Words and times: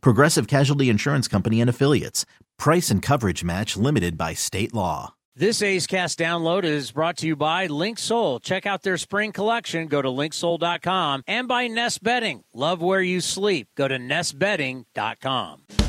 Progressive 0.00 0.46
Casualty 0.46 0.88
Insurance 0.88 1.28
Company 1.28 1.60
and 1.60 1.70
Affiliates. 1.70 2.26
Price 2.58 2.90
and 2.90 3.02
coverage 3.02 3.44
match 3.44 3.76
limited 3.76 4.16
by 4.16 4.34
state 4.34 4.72
law. 4.74 5.14
This 5.36 5.62
A's 5.62 5.88
Cast 5.88 6.20
download 6.20 6.62
is 6.62 6.92
brought 6.92 7.16
to 7.16 7.26
you 7.26 7.34
by 7.34 7.66
Linksoul. 7.66 8.40
Check 8.40 8.66
out 8.66 8.82
their 8.82 8.96
spring 8.96 9.32
collection. 9.32 9.88
Go 9.88 10.00
to 10.00 10.08
linksoul.com 10.08 11.24
and 11.26 11.48
by 11.48 11.66
Nest 11.66 12.04
Bedding. 12.04 12.44
Love 12.52 12.80
where 12.80 13.02
you 13.02 13.20
sleep. 13.20 13.66
Go 13.76 13.88
to 13.88 13.98
nestbedding.com. 13.98 15.83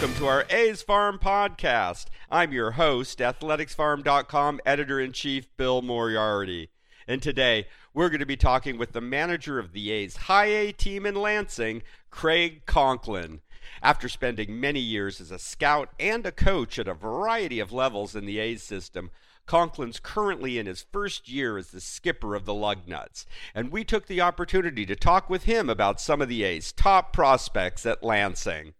welcome 0.00 0.16
to 0.16 0.26
our 0.26 0.46
A's 0.48 0.80
Farm 0.80 1.18
podcast. 1.18 2.06
I'm 2.30 2.54
your 2.54 2.70
host, 2.70 3.18
athleticsfarm.com 3.18 4.60
editor 4.64 4.98
in 4.98 5.12
chief 5.12 5.54
Bill 5.58 5.82
Moriarity. 5.82 6.70
And 7.06 7.22
today, 7.22 7.66
we're 7.92 8.08
going 8.08 8.20
to 8.20 8.24
be 8.24 8.38
talking 8.38 8.78
with 8.78 8.92
the 8.92 9.02
manager 9.02 9.58
of 9.58 9.74
the 9.74 9.90
A's 9.90 10.16
high 10.16 10.46
A 10.46 10.72
team 10.72 11.04
in 11.04 11.16
Lansing, 11.16 11.82
Craig 12.08 12.64
Conklin. 12.64 13.42
After 13.82 14.08
spending 14.08 14.58
many 14.58 14.80
years 14.80 15.20
as 15.20 15.30
a 15.30 15.38
scout 15.38 15.90
and 16.00 16.24
a 16.24 16.32
coach 16.32 16.78
at 16.78 16.88
a 16.88 16.94
variety 16.94 17.60
of 17.60 17.70
levels 17.70 18.16
in 18.16 18.24
the 18.24 18.38
A's 18.38 18.62
system, 18.62 19.10
Conklin's 19.46 20.00
currently 20.00 20.56
in 20.56 20.64
his 20.64 20.86
first 20.90 21.28
year 21.28 21.58
as 21.58 21.72
the 21.72 21.80
skipper 21.80 22.34
of 22.34 22.46
the 22.46 22.54
Lugnuts, 22.54 23.26
and 23.54 23.70
we 23.70 23.84
took 23.84 24.06
the 24.06 24.22
opportunity 24.22 24.86
to 24.86 24.96
talk 24.96 25.28
with 25.28 25.44
him 25.44 25.68
about 25.68 26.00
some 26.00 26.22
of 26.22 26.30
the 26.30 26.42
A's 26.42 26.72
top 26.72 27.12
prospects 27.12 27.84
at 27.84 28.02
Lansing. 28.02 28.72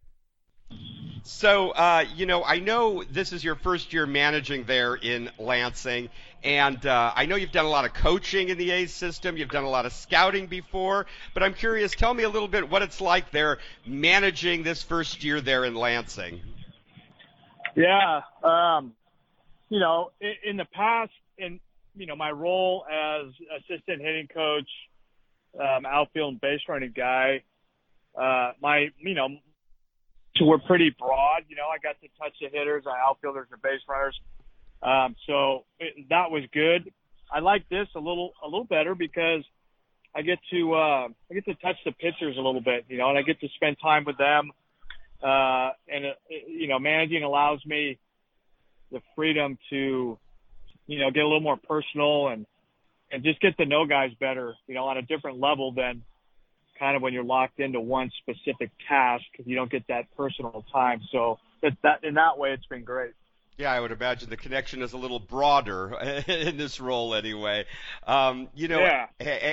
So, 1.22 1.70
uh, 1.70 2.04
you 2.14 2.26
know, 2.26 2.42
I 2.42 2.58
know 2.60 3.04
this 3.04 3.32
is 3.32 3.44
your 3.44 3.54
first 3.54 3.92
year 3.92 4.06
managing 4.06 4.64
there 4.64 4.94
in 4.94 5.30
Lansing, 5.38 6.08
and 6.42 6.84
uh, 6.86 7.12
I 7.14 7.26
know 7.26 7.36
you've 7.36 7.52
done 7.52 7.66
a 7.66 7.70
lot 7.70 7.84
of 7.84 7.92
coaching 7.92 8.48
in 8.48 8.56
the 8.56 8.70
A's 8.70 8.92
system. 8.92 9.36
You've 9.36 9.50
done 9.50 9.64
a 9.64 9.68
lot 9.68 9.84
of 9.84 9.92
scouting 9.92 10.46
before, 10.46 11.06
but 11.34 11.42
I'm 11.42 11.52
curious. 11.52 11.92
Tell 11.92 12.14
me 12.14 12.22
a 12.22 12.28
little 12.28 12.48
bit 12.48 12.70
what 12.70 12.82
it's 12.82 13.00
like 13.00 13.30
there 13.30 13.58
managing 13.86 14.62
this 14.62 14.82
first 14.82 15.22
year 15.22 15.40
there 15.40 15.64
in 15.64 15.74
Lansing. 15.74 16.40
Yeah, 17.76 18.22
um, 18.42 18.94
you 19.68 19.78
know, 19.78 20.10
in, 20.20 20.34
in 20.44 20.56
the 20.56 20.66
past, 20.72 21.12
in 21.38 21.60
you 21.94 22.06
know 22.06 22.16
my 22.16 22.30
role 22.30 22.84
as 22.90 23.26
assistant 23.58 24.00
hitting 24.00 24.28
coach, 24.32 24.68
um, 25.58 25.84
outfield 25.84 26.32
and 26.32 26.40
base 26.40 26.60
running 26.68 26.92
guy, 26.96 27.42
uh, 28.18 28.52
my 28.60 28.88
you 28.98 29.14
know, 29.14 29.28
were 30.40 30.58
pretty 30.58 30.94
broad. 30.98 31.44
You 31.48 31.56
know, 31.56 31.66
I 31.72 31.78
got 31.78 32.00
to 32.00 32.08
touch 32.18 32.34
the 32.40 32.48
hitters, 32.48 32.84
the 32.84 32.90
outfielders, 32.90 33.48
and 33.52 33.60
base 33.62 33.80
runners. 33.88 34.18
Um, 34.82 35.16
so 35.26 35.64
it, 35.78 36.08
that 36.08 36.30
was 36.30 36.44
good. 36.52 36.92
I 37.32 37.40
like 37.40 37.68
this 37.68 37.86
a 37.94 37.98
little 37.98 38.32
a 38.42 38.46
little 38.46 38.64
better 38.64 38.94
because 38.94 39.44
I 40.14 40.22
get 40.22 40.38
to 40.50 40.74
uh, 40.74 41.08
I 41.08 41.34
get 41.34 41.44
to 41.44 41.54
touch 41.54 41.76
the 41.84 41.92
pitchers 41.92 42.36
a 42.36 42.40
little 42.40 42.60
bit, 42.60 42.86
you 42.88 42.98
know, 42.98 43.08
and 43.10 43.18
I 43.18 43.22
get 43.22 43.40
to 43.40 43.48
spend 43.54 43.76
time 43.80 44.04
with 44.04 44.18
them. 44.18 44.50
Uh, 45.22 45.70
and 45.88 46.06
uh, 46.06 46.34
you 46.48 46.66
know, 46.66 46.78
managing 46.78 47.22
allows 47.22 47.64
me 47.66 47.98
the 48.90 49.00
freedom 49.14 49.58
to, 49.70 50.18
you 50.86 50.98
know, 50.98 51.10
get 51.10 51.20
a 51.20 51.26
little 51.26 51.40
more 51.40 51.56
personal 51.56 52.28
and 52.28 52.46
and 53.12 53.22
just 53.22 53.40
get 53.40 53.56
to 53.58 53.66
know 53.66 53.86
guys 53.86 54.10
better, 54.18 54.54
you 54.66 54.74
know, 54.74 54.84
on 54.86 54.96
a 54.96 55.02
different 55.02 55.38
level 55.38 55.72
than 55.72 56.02
kind 56.80 56.96
of 56.96 57.02
when 57.02 57.12
you're 57.12 57.22
locked 57.22 57.60
into 57.60 57.78
one 57.78 58.10
specific 58.22 58.70
task 58.88 59.22
because 59.30 59.46
you 59.46 59.54
don't 59.54 59.70
get 59.70 59.86
that 59.88 60.06
personal 60.16 60.64
time. 60.72 61.02
So 61.12 61.38
that, 61.62 61.76
that 61.82 62.02
in 62.02 62.14
that 62.14 62.38
way, 62.38 62.52
it's 62.52 62.66
been 62.66 62.82
great. 62.82 63.12
Yeah, 63.58 63.70
I 63.70 63.78
would 63.78 63.92
imagine 63.92 64.30
the 64.30 64.38
connection 64.38 64.80
is 64.80 64.94
a 64.94 64.96
little 64.96 65.18
broader 65.18 65.94
in 66.26 66.56
this 66.56 66.80
role, 66.80 67.14
anyway. 67.14 67.66
Um, 68.06 68.48
you 68.54 68.68
know, 68.68 68.80
yeah. 68.80 69.06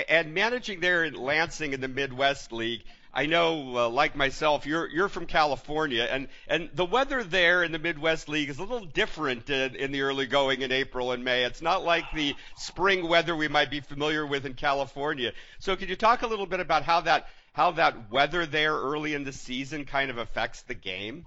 and 0.08 0.32
managing 0.32 0.80
there 0.80 1.04
in 1.04 1.12
Lansing 1.12 1.74
in 1.74 1.82
the 1.82 1.88
Midwest 1.88 2.50
League, 2.50 2.84
I 3.18 3.26
know, 3.26 3.76
uh, 3.76 3.88
like 3.88 4.14
myself, 4.14 4.64
you're 4.64 4.88
you're 4.88 5.08
from 5.08 5.26
California, 5.26 6.06
and 6.08 6.28
and 6.46 6.70
the 6.72 6.84
weather 6.84 7.24
there 7.24 7.64
in 7.64 7.72
the 7.72 7.78
Midwest 7.80 8.28
League 8.28 8.48
is 8.48 8.60
a 8.60 8.62
little 8.62 8.86
different 8.86 9.50
in, 9.50 9.74
in 9.74 9.90
the 9.90 10.02
early 10.02 10.26
going 10.26 10.62
in 10.62 10.70
April 10.70 11.10
and 11.10 11.24
May. 11.24 11.42
It's 11.42 11.60
not 11.60 11.82
like 11.82 12.04
the 12.14 12.36
spring 12.56 13.08
weather 13.08 13.34
we 13.34 13.48
might 13.48 13.72
be 13.72 13.80
familiar 13.80 14.24
with 14.24 14.46
in 14.46 14.54
California. 14.54 15.32
So, 15.58 15.74
could 15.74 15.88
you 15.88 15.96
talk 15.96 16.22
a 16.22 16.28
little 16.28 16.46
bit 16.46 16.60
about 16.60 16.84
how 16.84 17.00
that 17.00 17.26
how 17.54 17.72
that 17.72 18.08
weather 18.08 18.46
there 18.46 18.76
early 18.76 19.14
in 19.14 19.24
the 19.24 19.32
season 19.32 19.84
kind 19.84 20.12
of 20.12 20.18
affects 20.18 20.62
the 20.62 20.74
game? 20.74 21.26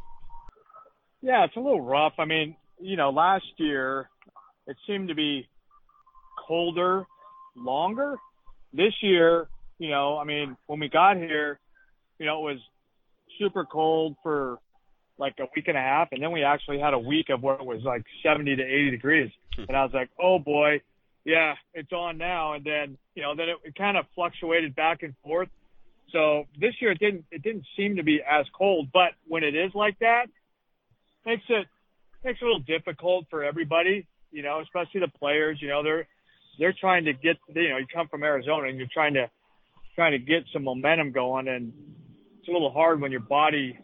Yeah, 1.21 1.43
it's 1.43 1.57
a 1.57 1.59
little 1.59 1.81
rough. 1.81 2.13
I 2.19 2.23
mean, 2.23 2.55
you 2.79 2.95
know, 2.95 3.09
last 3.09 3.51
year 3.57 4.09
it 4.65 4.77
seemed 4.87 5.09
to 5.09 5.15
be 5.15 5.49
colder, 6.47 7.05
longer. 7.53 8.15
This 8.71 8.93
year, 9.01 9.49
you 9.77 9.89
know, 9.89 10.17
I 10.17 10.23
mean, 10.23 10.55
when 10.67 10.79
we 10.79 10.87
got 10.87 11.17
here, 11.17 11.59
you 12.21 12.27
know, 12.27 12.47
it 12.47 12.53
was 12.53 12.59
super 13.39 13.65
cold 13.65 14.15
for 14.21 14.59
like 15.17 15.33
a 15.39 15.45
week 15.55 15.67
and 15.67 15.75
a 15.75 15.81
half, 15.81 16.09
and 16.11 16.21
then 16.21 16.31
we 16.31 16.43
actually 16.43 16.79
had 16.79 16.93
a 16.93 16.99
week 16.99 17.29
of 17.29 17.41
where 17.41 17.55
it 17.55 17.65
was 17.65 17.81
like 17.83 18.03
70 18.21 18.57
to 18.57 18.63
80 18.63 18.91
degrees, 18.91 19.31
hmm. 19.55 19.63
and 19.67 19.75
I 19.75 19.83
was 19.83 19.91
like, 19.91 20.11
oh 20.21 20.37
boy, 20.37 20.81
yeah, 21.25 21.55
it's 21.73 21.91
on 21.91 22.19
now. 22.19 22.53
And 22.53 22.63
then, 22.63 22.97
you 23.15 23.23
know, 23.23 23.35
then 23.35 23.49
it, 23.49 23.57
it 23.63 23.75
kind 23.75 23.97
of 23.97 24.05
fluctuated 24.13 24.75
back 24.75 25.01
and 25.01 25.15
forth. 25.23 25.49
So 26.11 26.45
this 26.59 26.73
year 26.79 26.91
it 26.91 26.99
didn't 26.99 27.25
it 27.31 27.41
didn't 27.41 27.65
seem 27.75 27.95
to 27.95 28.03
be 28.03 28.19
as 28.21 28.45
cold, 28.55 28.89
but 28.93 29.13
when 29.27 29.43
it 29.43 29.55
is 29.55 29.71
like 29.73 29.97
that, 29.99 30.27
makes 31.25 31.43
it 31.49 31.65
makes 32.23 32.39
it 32.39 32.45
a 32.45 32.47
little 32.47 32.59
difficult 32.59 33.25
for 33.31 33.43
everybody, 33.43 34.05
you 34.31 34.43
know, 34.43 34.61
especially 34.61 34.99
the 34.99 35.17
players. 35.17 35.57
You 35.59 35.69
know, 35.69 35.81
they're 35.81 36.07
they're 36.59 36.75
trying 36.79 37.05
to 37.05 37.13
get, 37.13 37.37
you 37.55 37.69
know, 37.69 37.77
you 37.77 37.87
come 37.91 38.09
from 38.09 38.23
Arizona 38.23 38.67
and 38.67 38.77
you're 38.77 38.87
trying 38.93 39.15
to 39.15 39.27
trying 39.95 40.11
to 40.11 40.19
get 40.19 40.43
some 40.53 40.63
momentum 40.63 41.11
going, 41.11 41.47
and 41.47 41.73
it's 42.41 42.49
a 42.49 42.51
little 42.51 42.71
hard 42.71 42.99
when 42.99 43.11
your 43.11 43.21
body 43.21 43.77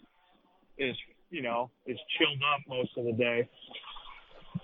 is, 0.79 0.95
you 1.29 1.43
know, 1.43 1.69
is 1.85 1.97
chilled 2.17 2.41
up 2.41 2.61
most 2.67 2.89
of 2.97 3.05
the 3.05 3.11
day. 3.11 3.47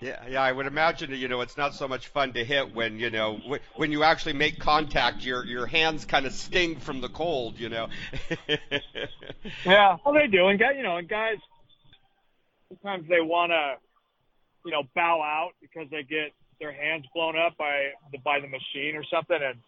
Yeah, 0.02 0.20
yeah, 0.28 0.42
I 0.42 0.52
would 0.52 0.66
imagine 0.66 1.12
that, 1.12 1.18
you 1.18 1.28
know 1.28 1.42
it's 1.42 1.56
not 1.56 1.76
so 1.76 1.88
much 1.88 2.08
fun 2.08 2.34
to 2.34 2.44
hit 2.44 2.74
when 2.74 2.98
you 2.98 3.12
know 3.12 3.40
when 3.76 3.92
you 3.92 4.04
actually 4.04 4.34
make 4.34 4.60
contact, 4.60 5.24
your 5.24 5.46
your 5.46 5.68
hands 5.68 6.06
kind 6.06 6.26
of 6.26 6.34
sting 6.34 6.80
from 6.80 7.00
the 7.00 7.10
cold, 7.10 7.60
you 7.60 7.70
know. 7.70 7.90
yeah, 9.66 9.98
well 10.04 10.16
they 10.16 10.26
do, 10.28 10.48
and 10.48 10.60
guys, 10.60 10.74
you 10.76 10.84
know, 10.84 10.98
and 10.98 11.08
guys 11.08 11.38
sometimes 12.70 13.08
they 13.08 13.22
want 13.22 13.52
to, 13.52 13.76
you 14.66 14.72
know, 14.72 14.82
bow 14.96 15.22
out 15.22 15.52
because 15.62 15.88
they 15.92 16.02
get 16.02 16.34
their 16.60 16.74
hands 16.74 17.06
blown 17.14 17.38
up 17.38 17.56
by 17.58 17.92
the 18.12 18.18
by 18.18 18.40
the 18.40 18.48
machine 18.48 18.96
or 18.96 19.04
something, 19.14 19.40
and 19.40 19.60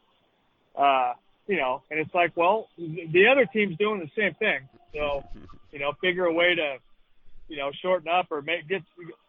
uh, 0.76 1.14
you 1.48 1.58
know, 1.58 1.82
and 1.90 2.00
it's 2.00 2.14
like, 2.14 2.36
well, 2.36 2.68
the 2.78 3.28
other 3.32 3.46
team's 3.46 3.78
doing 3.78 4.00
the 4.00 4.10
same 4.16 4.34
thing, 4.36 4.68
so 4.94 5.24
you 5.72 5.80
know, 5.80 5.94
figure 6.02 6.26
a 6.26 6.34
way 6.34 6.56
to, 6.56 6.78
you 7.48 7.58
know, 7.58 7.72
shorten 7.82 8.08
up 8.08 8.28
or 8.32 8.42
make 8.42 8.68
get 8.68 8.82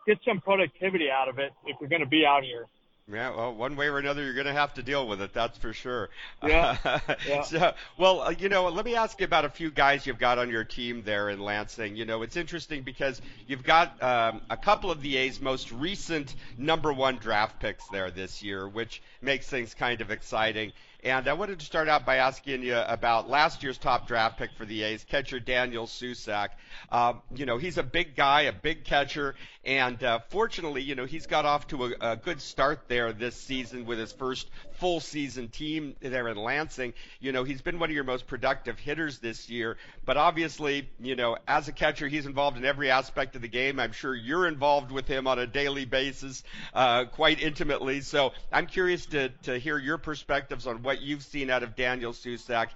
get 0.06 0.18
some 0.24 0.40
productivity 0.40 1.10
out 1.10 1.28
of 1.28 1.38
it 1.38 1.52
if 1.66 1.76
you're 1.80 1.90
going 1.90 2.02
to 2.02 2.08
be 2.08 2.24
out 2.24 2.44
here. 2.44 2.66
Yeah, 3.08 3.36
well, 3.36 3.54
one 3.54 3.76
way 3.76 3.86
or 3.86 3.98
another, 3.98 4.24
you're 4.24 4.34
going 4.34 4.46
to 4.46 4.52
have 4.52 4.74
to 4.74 4.82
deal 4.82 5.06
with 5.06 5.20
it. 5.20 5.32
That's 5.32 5.56
for 5.58 5.72
sure. 5.72 6.08
Yeah. 6.44 6.76
yeah. 7.28 7.42
so, 7.42 7.72
well, 7.96 8.20
uh, 8.20 8.30
you 8.30 8.48
know, 8.48 8.68
let 8.68 8.84
me 8.84 8.96
ask 8.96 9.20
you 9.20 9.26
about 9.26 9.44
a 9.44 9.48
few 9.48 9.70
guys 9.70 10.04
you've 10.06 10.18
got 10.18 10.38
on 10.38 10.50
your 10.50 10.64
team 10.64 11.02
there 11.04 11.30
in 11.30 11.38
Lansing. 11.38 11.94
You 11.94 12.04
know, 12.04 12.22
it's 12.22 12.36
interesting 12.36 12.82
because 12.82 13.22
you've 13.46 13.62
got 13.62 14.02
um, 14.02 14.40
a 14.50 14.56
couple 14.56 14.90
of 14.90 15.02
the 15.02 15.18
A's 15.18 15.40
most 15.40 15.70
recent 15.70 16.34
number 16.58 16.92
one 16.92 17.18
draft 17.18 17.60
picks 17.60 17.86
there 17.88 18.10
this 18.10 18.42
year, 18.42 18.66
which 18.66 19.00
makes 19.22 19.48
things 19.48 19.72
kind 19.72 20.00
of 20.00 20.10
exciting. 20.10 20.72
And 21.06 21.28
I 21.28 21.34
wanted 21.34 21.60
to 21.60 21.64
start 21.64 21.88
out 21.88 22.04
by 22.04 22.16
asking 22.16 22.64
you 22.64 22.76
about 22.76 23.30
last 23.30 23.62
year's 23.62 23.78
top 23.78 24.08
draft 24.08 24.38
pick 24.38 24.50
for 24.58 24.64
the 24.64 24.82
A's, 24.82 25.04
catcher 25.04 25.38
Daniel 25.38 25.86
Susac. 25.86 26.48
Uh, 26.90 27.12
you 27.32 27.46
know, 27.46 27.58
he's 27.58 27.78
a 27.78 27.84
big 27.84 28.16
guy, 28.16 28.42
a 28.42 28.52
big 28.52 28.82
catcher, 28.82 29.36
and 29.64 30.02
uh, 30.02 30.18
fortunately, 30.30 30.82
you 30.82 30.96
know, 30.96 31.04
he's 31.04 31.28
got 31.28 31.44
off 31.44 31.68
to 31.68 31.84
a, 31.84 31.92
a 32.00 32.16
good 32.16 32.40
start 32.40 32.88
there 32.88 33.12
this 33.12 33.36
season 33.36 33.86
with 33.86 34.00
his 34.00 34.10
first 34.10 34.50
full 34.78 34.98
season 34.98 35.48
team 35.48 35.94
there 36.00 36.28
in 36.28 36.36
Lansing. 36.36 36.92
You 37.20 37.32
know, 37.32 37.44
he's 37.44 37.62
been 37.62 37.78
one 37.78 37.88
of 37.88 37.94
your 37.94 38.04
most 38.04 38.26
productive 38.26 38.78
hitters 38.78 39.18
this 39.18 39.48
year, 39.48 39.76
but 40.04 40.16
obviously, 40.16 40.88
you 41.00 41.16
know, 41.16 41.38
as 41.46 41.68
a 41.68 41.72
catcher, 41.72 42.08
he's 42.08 42.26
involved 42.26 42.56
in 42.56 42.64
every 42.64 42.90
aspect 42.90 43.36
of 43.36 43.42
the 43.42 43.48
game. 43.48 43.78
I'm 43.78 43.92
sure 43.92 44.14
you're 44.14 44.46
involved 44.48 44.90
with 44.90 45.06
him 45.06 45.26
on 45.26 45.38
a 45.38 45.46
daily 45.46 45.84
basis, 45.84 46.42
uh, 46.74 47.04
quite 47.04 47.40
intimately. 47.40 48.00
So 48.00 48.32
I'm 48.52 48.66
curious 48.66 49.06
to, 49.06 49.28
to 49.44 49.58
hear 49.58 49.78
your 49.78 49.98
perspectives 49.98 50.66
on 50.66 50.82
what 50.82 50.95
you've 51.02 51.22
seen 51.22 51.50
out 51.50 51.62
of 51.62 51.76
Daniel 51.76 52.12
Susac 52.12 52.68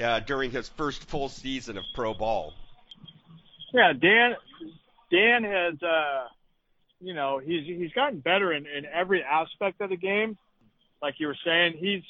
uh, 0.00 0.20
during 0.20 0.50
his 0.50 0.68
first 0.68 1.04
full 1.04 1.28
season 1.28 1.78
of 1.78 1.84
pro 1.94 2.14
ball. 2.14 2.54
Yeah, 3.72 3.92
Dan. 3.92 4.36
Dan 5.10 5.42
has, 5.44 5.82
uh, 5.82 6.26
you 7.00 7.14
know, 7.14 7.38
he's 7.38 7.64
he's 7.64 7.92
gotten 7.92 8.18
better 8.20 8.52
in, 8.52 8.66
in 8.66 8.84
every 8.84 9.22
aspect 9.22 9.80
of 9.80 9.90
the 9.90 9.96
game. 9.96 10.36
Like 11.00 11.14
you 11.18 11.28
were 11.28 11.36
saying, 11.44 11.74
he's 11.78 12.02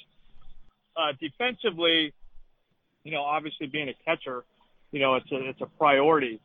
uh, 0.96 1.12
defensively, 1.20 2.12
you 3.04 3.12
know, 3.12 3.22
obviously 3.22 3.66
being 3.66 3.88
a 3.88 3.94
catcher, 4.04 4.44
you 4.90 5.00
know, 5.00 5.14
it's 5.14 5.30
a 5.30 5.48
it's 5.48 5.60
a 5.60 5.66
priority. 5.78 6.40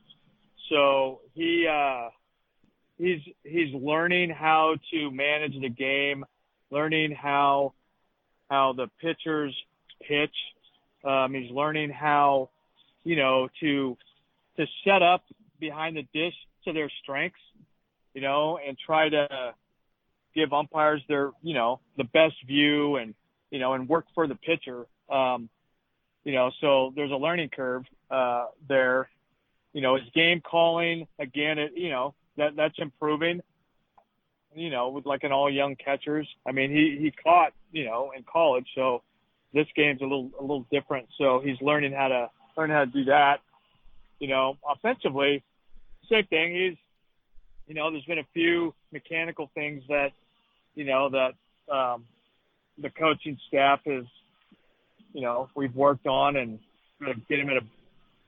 So 0.70 1.22
he 1.34 1.68
uh, 1.68 2.10
he's 2.98 3.22
he's 3.44 3.74
learning 3.74 4.30
how 4.30 4.76
to 4.92 5.12
manage 5.12 5.60
the 5.60 5.70
game, 5.70 6.26
learning 6.70 7.12
how 7.12 7.74
how 8.54 8.74
the 8.74 8.88
pitchers 9.02 9.56
pitch. 10.08 10.36
Um, 11.04 11.34
he's 11.34 11.50
learning 11.50 11.90
how, 11.90 12.50
you 13.04 13.16
know, 13.16 13.50
to 13.62 13.98
to 14.58 14.66
set 14.86 15.02
up 15.02 15.24
behind 15.60 15.98
the 15.98 16.06
dish 16.14 16.36
to 16.66 16.72
their 16.72 16.92
strengths, 17.02 17.40
you 18.14 18.22
know, 18.22 18.60
and 18.66 18.78
try 18.78 19.10
to 19.10 19.56
give 20.36 20.54
umpires 20.54 21.02
their, 21.08 21.32
you 21.42 21.56
know, 21.56 21.80
the 21.98 22.04
best 22.04 22.36
view 22.46 22.98
and, 22.98 23.16
you 23.50 23.58
know, 23.58 23.74
and 23.74 23.90
work 23.90 24.06
for 24.14 24.28
the 24.28 24.36
pitcher. 24.36 24.86
Um, 25.10 25.50
you 26.24 26.34
know, 26.34 26.52
so 26.62 26.94
there's 26.96 27.12
a 27.12 27.16
learning 27.16 27.50
curve 27.50 27.84
uh, 28.12 28.46
there. 28.70 29.10
You 29.74 29.82
know, 29.82 29.96
his 29.96 30.08
game 30.14 30.42
calling 30.42 31.08
again, 31.18 31.58
it, 31.58 31.72
you 31.76 31.90
know, 31.90 32.14
that 32.38 32.56
that's 32.56 32.78
improving. 32.78 33.42
You 34.56 34.70
know, 34.70 34.90
with 34.90 35.06
like 35.06 35.24
an 35.24 35.32
all 35.32 35.50
young 35.50 35.76
catchers. 35.76 36.28
I 36.48 36.52
mean, 36.52 36.72
he 36.72 36.98
he 37.02 37.12
caught, 37.12 37.54
you 37.72 37.86
know, 37.86 38.12
in 38.16 38.24
college, 38.32 38.68
so 38.76 39.02
this 39.54 39.68
game's 39.76 40.02
a 40.02 40.04
little 40.04 40.30
a 40.40 40.42
little 40.42 40.66
different. 40.72 41.08
So 41.18 41.42
he's 41.44 41.60
learning 41.62 41.94
how 41.94 42.08
to 42.08 42.30
learn 42.58 42.70
how 42.70 42.82
to 42.82 42.92
do 42.92 43.06
that. 43.06 43.38
You 44.20 44.28
know, 44.28 44.58
offensively, 44.70 45.44
same 46.10 46.26
thing. 46.28 46.54
He's, 46.54 46.78
you 47.68 47.76
know, 47.76 47.92
there's 47.92 48.06
been 48.06 48.20
a 48.20 48.28
few 48.34 48.74
mechanical 48.92 49.50
things 49.54 49.84
that, 49.90 50.12
you 50.76 50.86
know, 50.86 51.10
that 51.10 51.74
um, 51.74 52.06
the 52.78 52.90
coaching 52.90 53.38
staff 53.48 53.80
is, 53.86 54.06
you 55.14 55.22
know, 55.22 55.50
we've 55.56 55.76
worked 55.76 56.08
on 56.08 56.36
and 56.36 56.60
of 57.06 57.28
get 57.28 57.40
him 57.40 57.50
in 57.50 57.58
a 57.58 57.62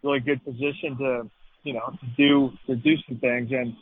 really 0.03 0.19
good 0.19 0.43
position 0.43 0.97
to, 0.97 1.29
you 1.63 1.73
know, 1.73 1.93
to 1.99 2.07
do 2.17 2.51
to 2.67 2.75
do 2.75 2.95
some 3.07 3.17
things. 3.19 3.51
And 3.51 3.75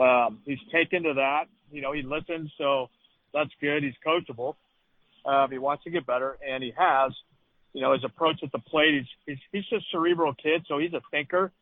um, 0.00 0.38
he's 0.44 0.58
taken 0.72 1.02
to 1.04 1.14
that. 1.14 1.46
You 1.70 1.82
know, 1.82 1.92
he 1.92 2.02
listens, 2.02 2.50
so 2.58 2.88
that's 3.32 3.50
good. 3.60 3.82
He's 3.82 3.94
coachable. 4.06 4.54
Um, 5.24 5.50
he 5.50 5.58
wants 5.58 5.84
to 5.84 5.90
get 5.90 6.06
better, 6.06 6.38
and 6.46 6.62
he 6.62 6.72
has. 6.76 7.12
You 7.74 7.82
know, 7.82 7.92
his 7.92 8.02
approach 8.02 8.36
at 8.42 8.50
the 8.50 8.58
plate. 8.58 8.94
He's 8.94 9.38
he's 9.52 9.62
he's 9.70 9.78
a 9.78 9.82
cerebral 9.92 10.34
kid, 10.34 10.64
so 10.66 10.78
he's 10.78 10.92
a 10.94 11.02
thinker. 11.10 11.52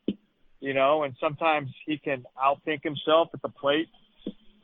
You 0.60 0.72
know, 0.72 1.02
and 1.02 1.14
sometimes 1.20 1.68
he 1.84 1.98
can 1.98 2.24
outthink 2.42 2.82
himself 2.82 3.28
at 3.34 3.42
the 3.42 3.48
plate. 3.48 3.88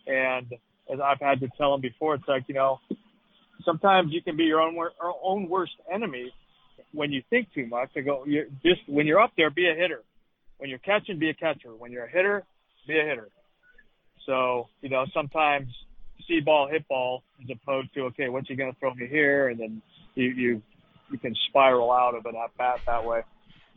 And 0.07 0.47
as 0.93 1.01
I've 1.01 1.21
had 1.21 1.41
to 1.41 1.49
tell 1.59 1.75
him 1.75 1.81
before, 1.81 2.15
it's 2.15 2.29
like 2.29 2.45
you 2.47 2.55
know, 2.55 2.79
sometimes 3.65 4.13
you 4.13 4.23
can 4.23 4.37
be 4.37 4.45
your 4.45 4.61
own 4.61 4.77
own 5.23 5.49
worst 5.49 5.73
enemy 5.93 6.33
when 6.93 7.13
you 7.13 7.23
think 7.31 7.49
too 7.55 7.67
much. 7.67 7.91
I 7.97 8.01
go, 8.01 8.25
you 8.25 8.47
just 8.65 8.81
when 8.87 9.07
you're 9.07 9.21
up 9.21 9.33
there, 9.37 9.51
be 9.51 9.69
a 9.69 9.75
hitter. 9.75 10.03
When 10.59 10.71
you're 10.71 10.79
catching, 10.79 11.19
be 11.19 11.31
a 11.31 11.35
catcher. 11.35 11.75
When 11.75 11.91
you're 11.91 12.05
a 12.05 12.11
hitter, 12.11 12.45
be 12.87 12.99
a 12.99 13.05
hitter. 13.05 13.29
So, 14.27 14.69
you 14.81 14.89
know, 14.89 15.07
sometimes 15.13 15.69
see 16.27 16.41
ball, 16.41 16.69
hit 16.69 16.87
ball, 16.89 17.23
as 17.43 17.51
opposed 17.51 17.93
to, 17.95 18.03
okay, 18.05 18.29
what's 18.29 18.49
he 18.49 18.55
going 18.55 18.73
to 18.73 18.79
throw 18.79 18.95
me 18.95 19.07
here? 19.07 19.49
And 19.49 19.59
then 19.59 19.83
you, 20.15 20.29
you, 20.29 20.63
you 21.11 21.19
can 21.19 21.35
spiral 21.49 21.93
out 21.93 22.15
of 22.15 22.27
an 22.27 22.35
at 22.37 22.57
bat 22.57 22.81
that 22.87 23.05
way. 23.05 23.23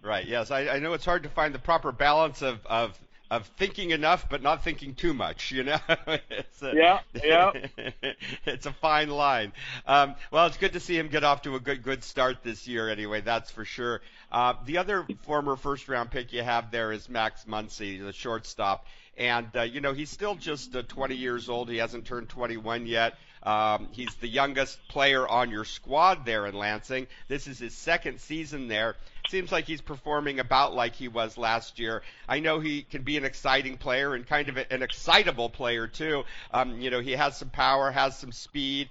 Right. 0.02 0.28
Yes. 0.28 0.52
I, 0.52 0.68
I 0.68 0.80
know 0.80 0.94
it's 0.94 1.06
hard 1.06 1.24
to 1.24 1.30
find 1.30 1.54
the 1.54 1.60
proper 1.60 1.92
balance 1.92 2.42
of, 2.42 2.64
of, 2.66 2.98
of 3.32 3.48
thinking 3.58 3.90
enough 3.92 4.30
but 4.30 4.42
not 4.42 4.64
thinking 4.64 4.94
too 4.94 5.14
much. 5.14 5.52
You 5.52 5.64
know, 5.64 5.80
it's 6.30 6.62
a, 6.62 6.74
yeah, 6.76 7.00
yeah. 7.24 7.52
it's 8.46 8.66
a 8.66 8.72
fine 8.74 9.10
line. 9.10 9.54
Um, 9.86 10.16
well, 10.32 10.48
it's 10.48 10.58
good 10.58 10.74
to 10.74 10.80
see 10.80 10.98
him 10.98 11.08
get 11.08 11.24
off 11.24 11.42
to 11.44 11.56
a 11.56 11.60
good 11.60 11.84
good 11.84 12.04
start 12.04 12.44
this 12.44 12.68
year. 12.68 12.90
Anyway, 12.90 13.22
that's 13.22 13.52
for 13.52 13.66
sure. 13.66 14.02
Uh, 14.32 14.54
the 14.66 14.78
other 14.78 15.06
former 15.24 15.56
first 15.56 15.88
round 15.88 16.12
pick 16.12 16.34
you 16.34 16.44
have 16.44 16.72
there 16.72 16.92
is 16.92 17.10
Max 17.10 17.46
Muncy, 17.46 18.02
the 18.04 18.14
shortstop. 18.14 18.86
And, 19.18 19.48
uh, 19.56 19.62
you 19.62 19.82
know, 19.82 19.94
he's 19.94 20.10
still 20.10 20.36
just 20.36 20.76
uh, 20.76 20.84
20 20.84 21.16
years 21.16 21.50
old. 21.50 21.70
He 21.70 21.78
hasn't 21.78 22.06
turned 22.06 22.30
21 22.30 22.86
yet. 22.86 23.16
Um, 23.44 23.90
he's 23.92 24.14
the 24.16 24.28
youngest 24.28 24.80
player 24.88 25.28
on 25.28 25.52
your 25.52 25.66
squad 25.66 26.26
there 26.26 26.48
in 26.48 26.56
Lansing. 26.56 27.06
This 27.28 27.48
is 27.48 27.60
his 27.60 27.76
second 27.76 28.20
season 28.20 28.68
there. 28.68 28.96
Seems 29.30 29.52
like 29.52 29.66
he's 29.66 29.82
performing 29.82 30.40
about 30.40 30.74
like 30.74 30.96
he 30.96 31.08
was 31.08 31.38
last 31.38 31.80
year. 31.80 32.02
I 32.28 32.40
know 32.40 32.60
he 32.60 32.82
can 32.82 33.04
be 33.04 33.18
an 33.18 33.26
exciting 33.26 33.78
player 33.78 34.16
and 34.16 34.26
kind 34.26 34.50
of 34.50 34.58
an 34.58 34.82
excitable 34.82 35.50
player 35.50 35.88
too. 35.88 36.24
Um, 36.52 36.82
you 36.82 36.90
know, 36.90 37.00
he 37.00 37.12
has 37.12 37.38
some 37.38 37.50
power, 37.50 37.92
has 37.92 38.18
some 38.18 38.32
speed, 38.32 38.90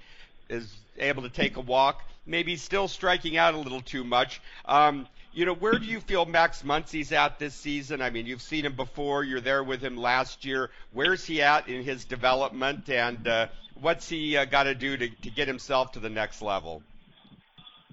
is 0.49 0.73
able 0.99 1.23
to 1.23 1.29
take 1.31 1.57
a 1.57 1.61
walk. 1.61 2.03
Maybe 2.27 2.57
still 2.57 2.89
striking 2.89 3.37
out 3.37 3.55
a 3.55 3.59
little 3.59 3.83
too 3.83 4.05
much. 4.05 4.41
Um, 4.65 5.07
you 5.35 5.45
know, 5.45 5.55
where 5.55 5.79
do 5.79 5.85
you 5.85 6.01
feel 6.01 6.25
Max 6.25 6.63
Muncy's 6.63 7.11
at 7.11 7.41
this 7.41 7.55
season? 7.55 8.01
I 8.01 8.11
mean, 8.11 8.25
you've 8.27 8.43
seen 8.43 8.65
him 8.65 8.77
before. 8.77 9.25
You're 9.25 9.41
there 9.41 9.65
with 9.65 9.83
him 9.83 9.97
last 9.97 10.45
year. 10.45 10.71
Where's 10.93 11.25
he 11.25 11.43
at 11.43 11.69
in 11.69 11.83
his 11.83 12.05
development, 12.05 12.89
and 12.89 13.27
uh, 13.27 13.49
what's 13.81 14.09
he 14.09 14.37
uh, 14.37 14.45
got 14.45 14.65
to 14.65 14.75
do 14.77 14.97
to 14.97 15.09
get 15.09 15.49
himself 15.49 15.93
to 15.93 16.01
the 16.01 16.09
next 16.09 16.41
level? 16.41 16.83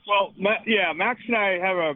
Well, 0.08 0.34
yeah, 0.68 0.94
Max 0.94 1.20
and 1.28 1.36
I 1.36 1.58
have 1.60 1.78
a 1.78 1.94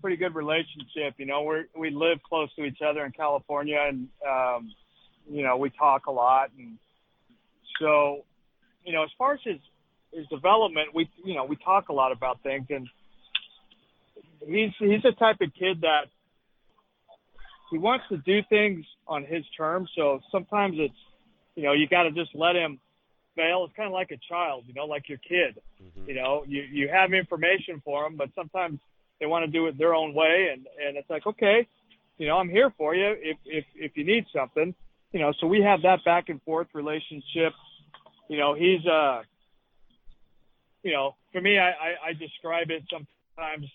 pretty 0.00 0.16
good 0.16 0.34
relationship. 0.34 1.14
You 1.16 1.26
know, 1.26 1.42
we 1.42 1.64
we 1.78 1.90
live 1.90 2.18
close 2.28 2.52
to 2.56 2.64
each 2.64 2.82
other 2.84 3.04
in 3.04 3.12
California, 3.12 3.78
and 3.88 4.08
um, 4.28 4.72
you 5.30 5.44
know, 5.44 5.56
we 5.56 5.70
talk 5.70 6.06
a 6.06 6.12
lot, 6.12 6.50
and 6.58 6.76
so, 7.80 8.24
you 8.84 8.92
know, 8.92 9.04
as 9.04 9.10
far 9.16 9.34
as 9.34 9.40
his 9.44 9.60
his 10.12 10.26
development, 10.26 10.88
we 10.92 11.08
you 11.24 11.34
know 11.34 11.44
we 11.44 11.54
talk 11.54 11.88
a 11.88 11.92
lot 11.92 12.10
about 12.10 12.42
things, 12.42 12.66
and 12.68 12.88
he's 14.46 14.70
he's 14.78 15.02
the 15.02 15.12
type 15.12 15.40
of 15.40 15.52
kid 15.54 15.82
that 15.82 16.06
he 17.70 17.78
wants 17.78 18.04
to 18.10 18.18
do 18.18 18.40
things 18.48 18.84
on 19.06 19.24
his 19.24 19.44
terms. 19.56 19.90
So 19.96 20.20
sometimes 20.30 20.76
it's 20.78 20.94
you 21.54 21.62
know 21.62 21.72
you 21.72 21.88
got 21.88 22.04
to 22.04 22.12
just 22.12 22.34
let 22.34 22.56
him 22.56 22.80
fail. 23.34 23.64
It's 23.64 23.74
kind 23.74 23.86
of 23.86 23.92
like 23.92 24.10
a 24.10 24.18
child, 24.28 24.64
you 24.66 24.74
know, 24.74 24.84
like 24.84 25.08
your 25.08 25.18
kid. 25.18 25.60
Mm-hmm. 25.82 26.08
You 26.08 26.14
know, 26.14 26.44
you 26.46 26.62
you 26.62 26.88
have 26.88 27.12
information 27.12 27.80
for 27.84 28.04
them, 28.04 28.16
but 28.16 28.28
sometimes 28.34 28.78
they 29.20 29.26
want 29.26 29.44
to 29.44 29.50
do 29.50 29.66
it 29.66 29.78
their 29.78 29.94
own 29.94 30.14
way, 30.14 30.50
and 30.52 30.66
and 30.84 30.96
it's 30.96 31.08
like 31.10 31.26
okay, 31.26 31.66
you 32.18 32.26
know, 32.26 32.36
I'm 32.36 32.48
here 32.48 32.72
for 32.76 32.94
you 32.94 33.16
if 33.18 33.38
if 33.44 33.64
if 33.74 33.96
you 33.96 34.04
need 34.04 34.26
something. 34.34 34.74
You 35.12 35.20
know, 35.20 35.32
so 35.40 35.46
we 35.46 35.60
have 35.62 35.82
that 35.82 36.04
back 36.04 36.30
and 36.30 36.40
forth 36.42 36.68
relationship. 36.72 37.52
You 38.28 38.38
know, 38.38 38.54
he's 38.54 38.84
uh, 38.86 39.22
you 40.82 40.92
know, 40.92 41.16
for 41.32 41.40
me, 41.40 41.58
I 41.58 41.70
I, 41.70 42.08
I 42.08 42.12
describe 42.12 42.70
it 42.70 42.82
sometimes 42.90 43.66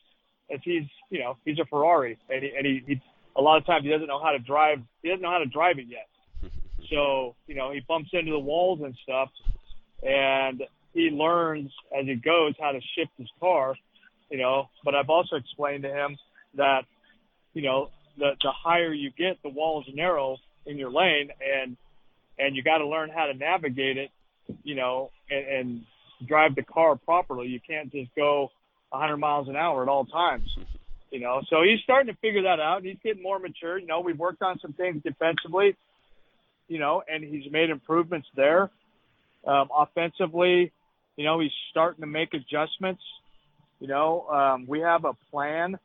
as 0.54 0.60
he's 0.64 0.84
you 1.10 1.20
know 1.20 1.38
he's 1.46 1.60
a 1.60 1.66
Ferrari 1.66 2.18
and 2.30 2.44
he, 2.44 2.52
and 2.56 2.66
he, 2.66 2.84
he 2.86 3.02
a 3.36 3.42
lot 3.42 3.58
of 3.58 3.66
times 3.66 3.84
he 3.84 3.90
doesn't 3.90 4.08
know 4.08 4.22
how 4.22 4.32
to 4.32 4.40
drive 4.40 4.80
he 5.02 5.10
doesn't 5.10 5.22
know 5.22 5.32
how 5.32 5.40
to 5.40 5.46
drive 5.46 5.78
it 5.80 5.88
yet. 5.88 6.52
so 6.90 7.36
you 7.48 7.56
know 7.56 7.72
he 7.72 7.82
bumps 7.88 8.10
into 8.14 8.32
the 8.32 8.40
walls 8.40 8.80
and 8.84 8.96
stuff, 9.04 9.30
and 10.04 10.64
he 10.94 11.10
learns 11.12 11.72
as 11.98 12.06
he 12.06 12.16
goes 12.16 12.54
how 12.60 12.72
to 12.72 12.80
shift 12.96 13.12
his 13.18 13.30
car. 13.40 13.76
You 14.30 14.40
know, 14.40 14.70
but 14.84 14.94
I've 14.94 15.10
also 15.10 15.38
explained 15.38 15.84
to 15.84 15.90
him 15.90 16.18
that 16.56 16.82
you 17.54 17.62
know 17.62 17.90
the 18.18 18.32
the 18.42 18.52
higher 18.52 18.94
you 18.94 19.12
get, 19.12 19.42
the 19.44 19.50
walls 19.50 19.86
narrow 19.94 20.38
in 20.66 20.78
your 20.78 20.92
lane, 20.92 21.30
and 21.42 21.78
and 22.40 22.56
you 22.56 22.64
got 22.64 22.80
to 22.80 22.88
learn 22.88 23.10
how 23.10 23.26
to 23.26 23.34
navigate 23.34 23.98
it. 23.98 24.12
You 24.64 24.76
know, 24.76 25.12
and, 25.30 25.46
and 25.46 25.86
drive 26.26 26.56
the 26.56 26.64
car 26.64 26.96
properly. 26.96 27.48
You 27.48 27.60
can't 27.66 27.92
just 27.92 28.10
go 28.16 28.50
100 28.90 29.18
miles 29.18 29.48
an 29.48 29.56
hour 29.56 29.84
at 29.84 29.90
all 29.90 30.06
times. 30.06 30.50
You 31.10 31.22
know, 31.22 31.42
so 31.50 31.64
he's 31.64 31.80
starting 31.86 32.14
to 32.14 32.20
figure 32.20 32.44
that 32.44 32.60
out. 32.60 32.84
He's 32.84 32.98
getting 33.02 33.24
more 33.24 33.40
mature. 33.40 33.78
You 33.78 33.88
know, 33.88 34.02
we've 34.02 34.20
worked 34.20 34.42
on 34.42 34.60
some 34.60 34.74
things 34.74 35.02
defensively, 35.04 35.78
you 36.68 36.80
know, 36.80 37.02
and 37.08 37.24
he's 37.24 37.50
made 37.50 37.70
improvements 37.70 38.28
there. 38.36 38.70
Um, 39.48 39.70
offensively, 39.74 40.74
you 41.16 41.24
know, 41.24 41.40
he's 41.40 41.54
starting 41.72 42.02
to 42.02 42.08
make 42.08 42.34
adjustments. 42.34 43.02
You 43.80 43.88
know, 43.88 44.28
um, 44.28 44.66
we 44.68 44.82
have 44.82 45.06
a 45.06 45.14
plan 45.32 45.80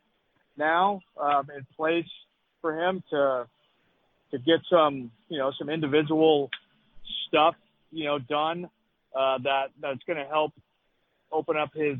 now 0.56 1.00
um, 1.16 1.48
in 1.56 1.64
place 1.76 2.10
for 2.60 2.76
him 2.76 3.02
to 3.10 3.46
to 4.32 4.38
get 4.38 4.60
some, 4.68 5.12
you 5.28 5.38
know, 5.38 5.52
some 5.58 5.68
individual 5.68 6.50
stuff, 7.28 7.54
you 7.90 8.06
know, 8.06 8.18
done 8.18 8.68
uh, 9.14 9.38
that 9.44 9.66
that's 9.80 10.02
going 10.06 10.18
to 10.18 10.28
help 10.28 10.52
open 11.30 11.56
up 11.56 11.70
his 11.74 11.96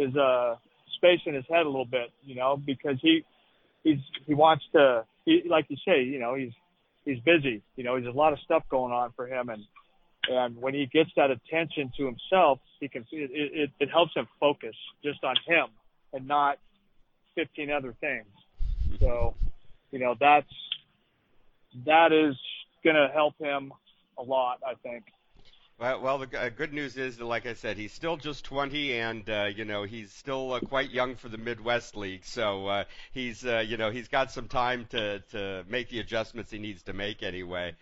his 0.00 0.16
uh, 0.16 0.56
space 0.96 1.20
in 1.26 1.34
his 1.34 1.44
head 1.48 1.66
a 1.66 1.68
little 1.68 1.84
bit, 1.84 2.10
you 2.24 2.34
know, 2.34 2.56
because 2.56 2.96
he 3.00 3.24
he's 3.82 3.98
he 4.26 4.34
wants 4.34 4.64
to, 4.72 5.04
he, 5.24 5.42
like 5.48 5.66
you 5.68 5.76
say, 5.86 6.02
you 6.02 6.18
know, 6.18 6.34
he's 6.34 6.52
he's 7.04 7.20
busy, 7.20 7.62
you 7.76 7.84
know, 7.84 8.00
there's 8.00 8.12
a 8.12 8.16
lot 8.16 8.32
of 8.32 8.38
stuff 8.40 8.62
going 8.70 8.92
on 8.92 9.12
for 9.14 9.26
him, 9.26 9.48
and 9.48 9.62
and 10.28 10.56
when 10.60 10.74
he 10.74 10.86
gets 10.86 11.10
that 11.16 11.30
attention 11.30 11.92
to 11.96 12.04
himself, 12.04 12.58
he 12.80 12.88
can 12.88 13.06
it 13.12 13.30
it, 13.32 13.70
it 13.78 13.90
helps 13.90 14.14
him 14.14 14.26
focus 14.38 14.74
just 15.04 15.22
on 15.24 15.36
him 15.46 15.66
and 16.12 16.26
not 16.26 16.58
15 17.36 17.70
other 17.70 17.94
things. 18.00 18.26
So, 18.98 19.34
you 19.90 19.98
know, 19.98 20.14
that's 20.18 20.52
that 21.86 22.12
is 22.12 22.36
going 22.82 22.96
to 22.96 23.08
help 23.12 23.34
him 23.38 23.72
a 24.18 24.22
lot, 24.22 24.58
I 24.66 24.74
think. 24.82 25.04
Well, 25.80 26.02
well, 26.02 26.18
the 26.18 26.38
uh, 26.38 26.50
good 26.50 26.74
news 26.74 26.98
is 26.98 27.16
that, 27.16 27.24
like 27.24 27.46
I 27.46 27.54
said, 27.54 27.78
he's 27.78 27.94
still 27.94 28.18
just 28.18 28.44
20, 28.44 28.98
and 28.98 29.30
uh, 29.30 29.48
you 29.56 29.64
know 29.64 29.84
he's 29.84 30.12
still 30.12 30.52
uh, 30.52 30.60
quite 30.60 30.90
young 30.90 31.16
for 31.16 31.30
the 31.30 31.38
Midwest 31.38 31.96
League. 31.96 32.26
So 32.26 32.66
uh, 32.66 32.84
he's, 33.12 33.46
uh, 33.46 33.64
you 33.66 33.78
know, 33.78 33.90
he's 33.90 34.08
got 34.08 34.30
some 34.30 34.46
time 34.46 34.86
to 34.90 35.20
to 35.30 35.64
make 35.68 35.88
the 35.88 36.00
adjustments 36.00 36.50
he 36.50 36.58
needs 36.58 36.82
to 36.82 36.92
make 36.92 37.22
anyway. 37.22 37.74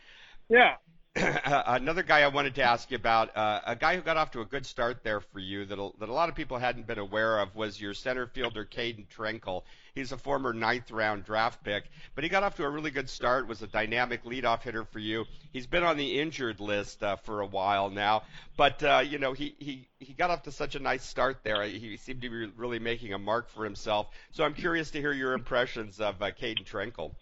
Yeah, 0.48 0.76
another 1.44 2.02
guy 2.02 2.20
I 2.20 2.28
wanted 2.28 2.54
to 2.56 2.62
ask 2.62 2.90
you 2.90 2.96
about, 2.96 3.36
uh, 3.36 3.60
a 3.66 3.76
guy 3.76 3.96
who 3.96 4.02
got 4.02 4.16
off 4.16 4.30
to 4.32 4.40
a 4.40 4.44
good 4.44 4.66
start 4.66 5.02
there 5.02 5.20
for 5.20 5.40
you 5.40 5.64
that 5.64 5.78
a, 5.78 5.90
that 5.98 6.08
a 6.08 6.12
lot 6.12 6.28
of 6.28 6.34
people 6.34 6.58
hadn't 6.58 6.86
been 6.86 6.98
aware 6.98 7.40
of 7.40 7.54
was 7.56 7.80
your 7.80 7.94
center 7.94 8.26
fielder 8.26 8.64
Caeden 8.64 9.06
Trenkle. 9.08 9.62
He's 9.94 10.12
a 10.12 10.18
former 10.18 10.52
ninth 10.52 10.90
round 10.90 11.24
draft 11.24 11.64
pick, 11.64 11.84
but 12.14 12.22
he 12.22 12.30
got 12.30 12.44
off 12.44 12.56
to 12.56 12.64
a 12.64 12.68
really 12.68 12.90
good 12.90 13.08
start. 13.08 13.48
Was 13.48 13.62
a 13.62 13.66
dynamic 13.66 14.24
leadoff 14.24 14.62
hitter 14.62 14.84
for 14.84 15.00
you. 15.00 15.24
He's 15.52 15.66
been 15.66 15.82
on 15.82 15.96
the 15.96 16.20
injured 16.20 16.60
list 16.60 17.02
uh, 17.02 17.16
for 17.16 17.40
a 17.40 17.46
while 17.46 17.90
now, 17.90 18.22
but 18.56 18.82
uh, 18.82 19.02
you 19.04 19.18
know 19.18 19.32
he 19.32 19.56
he 19.58 19.88
he 19.98 20.12
got 20.12 20.30
off 20.30 20.42
to 20.44 20.52
such 20.52 20.76
a 20.76 20.78
nice 20.78 21.04
start 21.04 21.38
there. 21.42 21.62
He 21.64 21.96
seemed 21.96 22.22
to 22.22 22.30
be 22.30 22.46
really 22.56 22.78
making 22.78 23.12
a 23.12 23.18
mark 23.18 23.48
for 23.50 23.64
himself. 23.64 24.08
So 24.30 24.44
I'm 24.44 24.54
curious 24.54 24.92
to 24.92 25.00
hear 25.00 25.12
your 25.12 25.32
impressions 25.32 26.00
of 26.00 26.22
uh, 26.22 26.30
Caeden 26.30 26.64
Trenkle. 26.64 27.12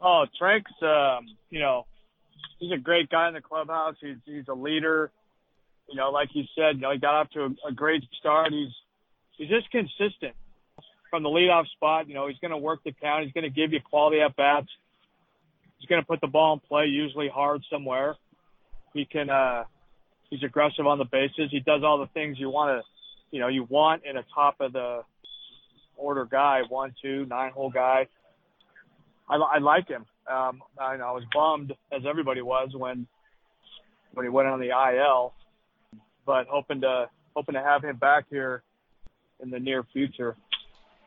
Oh, 0.00 0.26
Trenk's, 0.40 0.70
um, 0.82 1.26
you 1.50 1.60
know 1.60 1.86
he's 2.58 2.72
a 2.72 2.78
great 2.78 3.10
guy 3.10 3.28
in 3.28 3.34
the 3.34 3.40
clubhouse. 3.40 3.96
He's 4.00 4.16
he's 4.24 4.48
a 4.48 4.54
leader. 4.54 5.10
You 5.88 5.96
know, 5.96 6.10
like 6.10 6.30
you 6.34 6.44
said, 6.56 6.76
you 6.76 6.82
know, 6.82 6.92
he 6.92 6.98
got 6.98 7.14
off 7.14 7.30
to 7.30 7.44
a, 7.44 7.68
a 7.68 7.72
great 7.72 8.04
start. 8.18 8.52
He's 8.52 8.72
he's 9.36 9.48
just 9.48 9.70
consistent 9.70 10.34
from 11.10 11.22
the 11.22 11.28
leadoff 11.28 11.66
spot. 11.68 12.08
You 12.08 12.14
know, 12.14 12.28
he's 12.28 12.38
going 12.38 12.52
to 12.52 12.58
work 12.58 12.80
the 12.84 12.92
count. 12.92 13.24
He's 13.24 13.32
going 13.32 13.44
to 13.44 13.50
give 13.50 13.72
you 13.72 13.80
quality 13.80 14.20
at 14.20 14.34
bats. 14.36 14.68
He's 15.78 15.88
going 15.88 16.00
to 16.00 16.06
put 16.06 16.20
the 16.20 16.28
ball 16.28 16.54
in 16.54 16.60
play, 16.60 16.86
usually 16.86 17.28
hard 17.28 17.62
somewhere. 17.70 18.16
He 18.94 19.04
can. 19.04 19.30
uh 19.30 19.64
He's 20.32 20.42
aggressive 20.42 20.86
on 20.86 20.96
the 20.96 21.04
bases. 21.04 21.50
He 21.50 21.60
does 21.60 21.82
all 21.84 21.98
the 21.98 22.06
things 22.06 22.38
you 22.40 22.48
want 22.48 22.80
to, 22.80 22.88
you 23.30 23.38
know, 23.38 23.48
you 23.48 23.64
want 23.64 24.06
in 24.06 24.16
a 24.16 24.24
top 24.34 24.62
of 24.62 24.72
the 24.72 25.02
order 25.94 26.24
guy, 26.24 26.62
one, 26.66 26.94
two, 27.02 27.26
nine 27.26 27.52
hole 27.52 27.68
guy. 27.68 28.06
I, 29.28 29.36
I 29.36 29.58
like 29.58 29.88
him. 29.88 30.06
Um, 30.30 30.62
I, 30.78 30.94
I 30.94 31.12
was 31.12 31.24
bummed, 31.32 31.74
as 31.90 32.02
everybody 32.06 32.42
was, 32.42 32.70
when 32.74 33.06
when 34.14 34.26
he 34.26 34.30
went 34.30 34.48
on 34.48 34.60
the 34.60 34.68
IL, 34.68 35.32
but 36.26 36.46
hoping 36.48 36.82
to 36.82 37.08
hoping 37.34 37.54
to 37.54 37.62
have 37.62 37.82
him 37.82 37.96
back 37.96 38.26
here 38.30 38.62
in 39.40 39.50
the 39.50 39.58
near 39.58 39.82
future. 39.92 40.36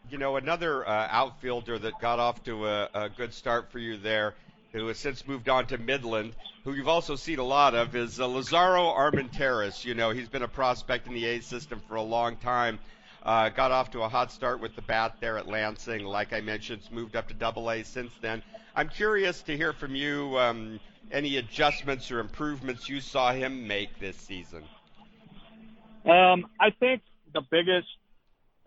You 0.10 0.17
know, 0.17 0.36
another 0.36 0.88
uh, 0.88 1.07
outfielder 1.10 1.79
that 1.79 2.00
got 2.00 2.19
off 2.19 2.43
to 2.43 2.67
a, 2.67 2.89
a 2.93 3.10
good 3.10 3.34
start 3.34 3.72
for 3.72 3.79
you 3.79 3.98
there, 3.98 4.36
who 4.72 4.88
has 4.88 5.00
since 5.00 5.27
moved 5.27 5.50
on 5.50 5.65
to 5.67 5.77
Midland, 5.77 6.34
who 6.63 6.74
you've 6.74 6.88
also 6.88 7.15
seen 7.15 7.39
a 7.39 7.43
lot 7.43 7.74
of, 7.74 7.95
is 7.95 8.19
uh, 8.19 8.27
Lazaro 8.27 8.84
Armenteros. 8.93 9.84
You 9.84 9.95
know, 9.95 10.12
he's 10.12 10.29
been 10.29 10.43
a 10.43 10.48
prospect 10.48 11.07
in 11.07 11.13
the 11.13 11.25
A 11.25 11.41
system 11.41 11.81
for 11.88 11.95
a 11.95 12.03
long 12.03 12.36
time. 12.36 12.79
Uh, 13.25 13.50
got 13.50 13.72
off 13.72 13.89
to 13.89 14.03
a 14.03 14.08
hot 14.08 14.32
start 14.32 14.60
with 14.62 14.75
the 14.75 14.84
bat 14.84 15.15
there 15.20 15.36
at 15.39 15.48
Lansing. 15.48 16.05
Like 16.05 16.32
I 16.32 16.41
mentioned, 16.41 16.82
moved 16.91 17.15
up 17.15 17.27
to 17.29 17.34
Double 17.34 17.72
A 17.72 17.84
since 17.84 18.12
then. 18.22 18.44
I'm 18.75 18.88
curious 18.88 19.41
to 19.44 19.58
hear 19.58 19.74
from 19.74 19.96
you 19.96 20.38
um, 20.38 20.79
any 21.12 21.38
adjustments 21.38 22.12
or 22.12 22.20
improvements 22.20 22.88
you 22.88 23.01
saw 23.01 23.34
him 23.34 23.67
make 23.67 24.00
this 24.00 24.15
season. 24.15 24.63
Um, 26.05 26.46
I 26.60 26.70
think 26.79 27.01
the 27.34 27.41
biggest 27.41 27.88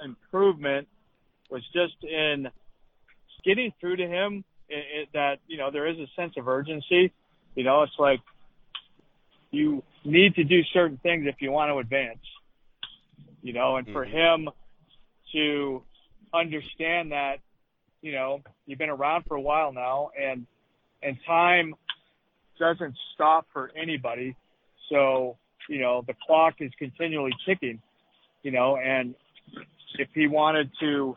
improvement 0.05 0.88
was 1.50 1.62
just 1.73 2.03
in 2.03 2.49
getting 3.45 3.73
through 3.81 3.97
to 3.97 4.09
him 4.09 4.45
it, 4.69 4.85
it, 5.03 5.09
that 5.15 5.38
you 5.47 5.57
know 5.57 5.71
there 5.71 5.87
is 5.87 5.99
a 5.99 6.07
sense 6.17 6.35
of 6.37 6.49
urgency. 6.49 7.12
You 7.55 7.65
know, 7.65 7.83
it's 7.83 7.99
like 7.99 8.21
you 9.53 9.85
need 10.05 10.35
to 10.35 10.45
do 10.45 10.62
certain 10.73 10.99
things 10.99 11.27
if 11.27 11.37
you 11.41 11.53
want 11.53 11.71
to 11.71 11.79
advance. 11.79 12.19
You 13.42 13.52
know, 13.52 13.76
and 13.76 13.87
for 13.87 14.04
mm-hmm. 14.04 14.45
him 14.45 14.49
to 15.33 15.83
understand 16.35 17.12
that 17.12 17.38
you 18.00 18.12
know, 18.12 18.42
you've 18.66 18.78
been 18.78 18.90
around 18.90 19.25
for 19.26 19.37
a 19.37 19.40
while 19.40 19.73
now 19.73 20.11
and 20.21 20.47
and 21.02 21.16
time 21.26 21.75
doesn't 22.59 22.95
stop 23.14 23.47
for 23.52 23.71
anybody. 23.80 24.37
So, 24.90 25.37
you 25.68 25.80
know, 25.80 26.02
the 26.07 26.14
clock 26.26 26.54
is 26.61 26.73
continually 26.78 27.33
ticking, 27.47 27.80
you 28.42 28.50
know, 28.50 28.76
and 28.76 29.14
if 29.99 30.09
he 30.14 30.26
wanted 30.26 30.71
to 30.80 31.16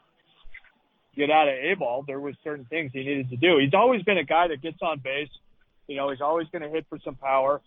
get 1.16 1.32
out 1.32 1.48
of 1.48 1.56
A 1.56 1.74
ball, 1.76 2.04
there 2.06 2.20
was 2.20 2.36
certain 2.44 2.66
things 2.66 2.92
he 2.94 3.00
needed 3.00 3.30
to 3.32 3.38
do. 3.38 3.58
He's 3.60 3.74
always 3.74 4.04
been 4.04 4.18
a 4.18 4.24
guy 4.24 4.48
that 4.50 4.62
gets 4.62 4.78
on 4.82 5.00
base. 5.00 5.30
You 5.88 5.98
know, 5.98 6.10
he's 6.12 6.22
always 6.22 6.48
going 6.52 6.62
to 6.62 6.70
hit 6.70 6.86
for 6.90 7.00
some 7.04 7.16
power. 7.16 7.62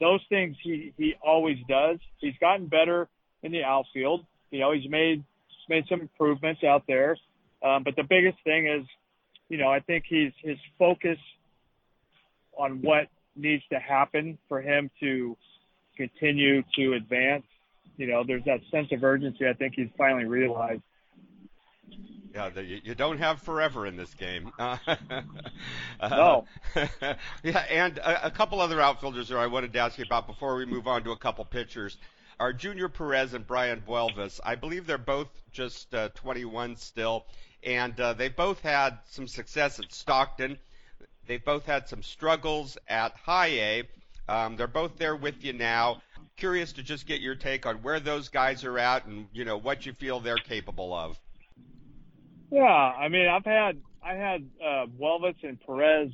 Those 0.00 0.20
things 0.28 0.56
he, 0.62 0.92
he 0.96 1.14
always 1.20 1.58
does. 1.68 1.98
He's 2.18 2.34
gotten 2.40 2.66
better 2.66 3.08
in 3.42 3.52
the 3.52 3.64
outfield. 3.64 4.24
You 4.50 4.60
know, 4.60 4.72
he's 4.72 4.88
made, 4.90 5.24
made 5.68 5.84
some 5.88 6.00
improvements 6.00 6.64
out 6.64 6.84
there. 6.86 7.16
Um, 7.62 7.82
but 7.82 7.96
the 7.96 8.04
biggest 8.04 8.38
thing 8.44 8.66
is, 8.66 8.86
you 9.48 9.58
know, 9.58 9.68
I 9.68 9.80
think 9.80 10.04
he's 10.08 10.32
his 10.42 10.58
focus 10.78 11.18
on 12.56 12.82
what 12.82 13.08
needs 13.36 13.62
to 13.70 13.78
happen 13.78 14.38
for 14.48 14.60
him 14.60 14.90
to 15.00 15.36
continue 15.96 16.62
to 16.76 16.92
advance. 16.94 17.44
You 17.96 18.06
know, 18.06 18.24
there's 18.26 18.44
that 18.44 18.60
sense 18.70 18.92
of 18.92 19.02
urgency. 19.02 19.46
I 19.46 19.54
think 19.54 19.74
he's 19.74 19.88
finally 19.96 20.24
realized. 20.24 20.82
Yeah, 22.34 22.50
the, 22.50 22.62
you 22.62 22.94
don't 22.94 23.18
have 23.18 23.40
forever 23.40 23.86
in 23.86 23.96
this 23.96 24.14
game. 24.14 24.52
Uh, 26.00 26.08
no. 26.08 26.44
yeah, 27.42 27.58
and 27.68 27.98
a, 27.98 28.26
a, 28.26 28.30
couple 28.30 28.60
other 28.60 28.80
outfielders 28.80 29.28
there 29.30 29.38
I 29.40 29.48
wanted 29.48 29.72
to 29.72 29.80
ask 29.80 29.98
you 29.98 30.04
about 30.04 30.28
before 30.28 30.54
we 30.54 30.64
move 30.64 30.86
on 30.86 31.02
to 31.02 31.10
a 31.10 31.16
couple 31.16 31.44
pitchers 31.44 31.96
are 32.40 32.52
Junior 32.52 32.88
Perez 32.88 33.34
and 33.34 33.46
Brayan 33.46 33.82
Buelvas. 33.86 34.40
I 34.44 34.54
believe 34.54 34.86
they're 34.86 34.98
both 34.98 35.28
just 35.52 35.94
uh, 35.94 36.10
21 36.14 36.76
still 36.76 37.26
and 37.62 37.98
uh, 38.00 38.12
they 38.12 38.28
both 38.28 38.60
had 38.60 38.98
some 39.06 39.26
success 39.26 39.78
at 39.78 39.92
Stockton. 39.92 40.58
They've 41.26 41.44
both 41.44 41.66
had 41.66 41.88
some 41.88 42.02
struggles 42.02 42.78
at 42.88 43.12
High 43.12 43.46
A. 43.46 43.82
Um, 44.28 44.56
they're 44.56 44.66
both 44.66 44.96
there 44.98 45.16
with 45.16 45.44
you 45.44 45.52
now. 45.52 46.02
Curious 46.36 46.72
to 46.74 46.82
just 46.82 47.06
get 47.06 47.20
your 47.20 47.34
take 47.34 47.66
on 47.66 47.76
where 47.76 48.00
those 48.00 48.28
guys 48.28 48.64
are 48.64 48.78
at 48.78 49.06
and 49.06 49.26
you 49.32 49.44
know 49.44 49.56
what 49.56 49.86
you 49.86 49.92
feel 49.92 50.20
they're 50.20 50.36
capable 50.36 50.94
of. 50.94 51.18
Yeah, 52.50 52.62
I 52.62 53.08
mean 53.08 53.28
I've 53.28 53.44
had 53.44 53.78
I 54.04 54.14
had 54.14 54.48
uh, 54.64 54.86
Buelvas 54.86 55.34
and 55.42 55.58
Perez 55.60 56.10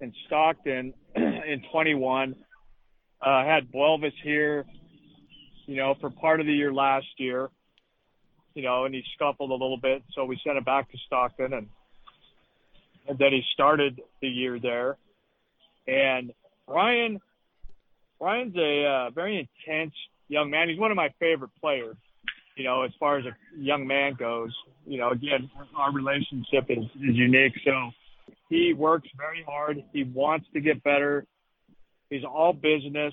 in 0.00 0.12
Stockton 0.26 0.92
in 1.14 1.62
21. 1.70 2.34
Uh, 3.24 3.28
I 3.28 3.44
had 3.44 3.70
Buelvis 3.72 4.12
here, 4.22 4.66
you 5.66 5.76
know, 5.76 5.94
for 6.00 6.10
part 6.10 6.40
of 6.40 6.46
the 6.46 6.52
year 6.52 6.72
last 6.72 7.06
year 7.18 7.50
you 8.56 8.62
know, 8.62 8.86
and 8.86 8.94
he 8.94 9.02
scuffled 9.14 9.50
a 9.50 9.52
little 9.52 9.76
bit, 9.76 10.02
so 10.14 10.24
we 10.24 10.40
sent 10.42 10.56
him 10.56 10.64
back 10.64 10.90
to 10.90 10.98
Stockton, 11.06 11.52
and 11.52 11.68
and 13.06 13.18
then 13.18 13.28
he 13.30 13.42
started 13.52 14.00
the 14.20 14.26
year 14.26 14.58
there. 14.58 14.96
And 15.86 16.32
Brayan, 16.66 17.20
Brayan's 18.18 18.56
a 18.56 18.84
uh, 18.84 19.10
very 19.10 19.38
intense 19.38 19.92
young 20.26 20.50
man. 20.50 20.68
He's 20.68 20.78
one 20.78 20.90
of 20.90 20.96
my 20.96 21.10
favorite 21.20 21.52
players. 21.60 21.96
You 22.56 22.64
know, 22.64 22.82
as 22.82 22.90
far 22.98 23.18
as 23.18 23.26
a 23.26 23.36
young 23.56 23.86
man 23.86 24.14
goes, 24.14 24.52
you 24.86 24.98
know, 24.98 25.10
again, 25.10 25.50
our 25.76 25.92
relationship 25.92 26.64
is, 26.70 26.84
is 26.96 27.14
unique. 27.14 27.52
So 27.64 27.90
he 28.48 28.72
works 28.72 29.08
very 29.16 29.44
hard. 29.46 29.84
He 29.92 30.02
wants 30.02 30.46
to 30.54 30.60
get 30.60 30.82
better. 30.82 31.26
He's 32.08 32.24
all 32.24 32.54
business. 32.54 33.12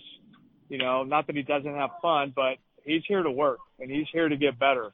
You 0.73 0.79
know, 0.79 1.03
not 1.03 1.27
that 1.27 1.35
he 1.35 1.43
doesn't 1.43 1.75
have 1.75 1.91
fun, 2.01 2.33
but 2.35 2.57
he's 2.83 3.03
here 3.07 3.21
to 3.21 3.29
work 3.29 3.59
and 3.79 3.91
he's 3.91 4.07
here 4.11 4.27
to 4.27 4.35
get 4.35 4.57
better. 4.57 4.91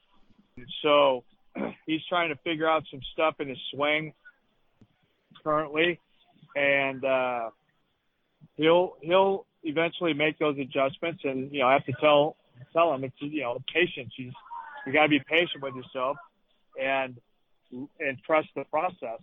So 0.82 1.24
he's 1.86 2.02
trying 2.06 2.28
to 2.28 2.36
figure 2.44 2.68
out 2.68 2.82
some 2.90 3.00
stuff 3.14 3.36
in 3.40 3.48
his 3.48 3.56
swing 3.72 4.12
currently, 5.42 5.98
and 6.54 7.02
uh, 7.02 7.48
he'll 8.58 8.98
he'll 9.00 9.46
eventually 9.62 10.12
make 10.12 10.38
those 10.38 10.58
adjustments. 10.58 11.22
And 11.24 11.50
you 11.50 11.60
know, 11.60 11.68
I 11.68 11.72
have 11.72 11.86
to 11.86 11.94
tell 11.98 12.36
tell 12.74 12.92
him 12.92 13.02
it's 13.02 13.16
you 13.18 13.40
know 13.40 13.56
patience. 13.74 14.12
You 14.18 14.32
you 14.84 14.92
got 14.92 15.04
to 15.04 15.08
be 15.08 15.20
patient 15.20 15.62
with 15.62 15.74
yourself 15.74 16.18
and 16.78 17.16
and 17.72 18.18
trust 18.26 18.48
the 18.54 18.64
process. 18.64 19.22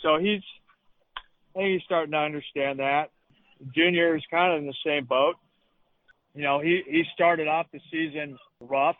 So 0.00 0.16
he's 0.16 0.42
I 1.16 1.58
think 1.58 1.72
he's 1.72 1.82
starting 1.82 2.12
to 2.12 2.18
understand 2.18 2.78
that. 2.78 3.10
Junior 3.74 4.16
is 4.16 4.22
kind 4.30 4.52
of 4.52 4.60
in 4.60 4.66
the 4.66 4.74
same 4.84 5.04
boat. 5.04 5.36
You 6.34 6.42
know, 6.42 6.60
he 6.60 6.82
he 6.86 7.04
started 7.14 7.48
off 7.48 7.66
the 7.72 7.80
season 7.90 8.38
rough, 8.60 8.96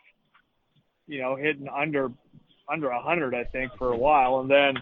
you 1.07 1.21
know, 1.21 1.35
hitting 1.35 1.67
under 1.67 2.11
under 2.69 2.89
a 2.89 3.01
hundred 3.01 3.33
I 3.33 3.43
think 3.45 3.71
for 3.77 3.91
a 3.91 3.97
while, 3.97 4.39
and 4.39 4.49
then 4.49 4.75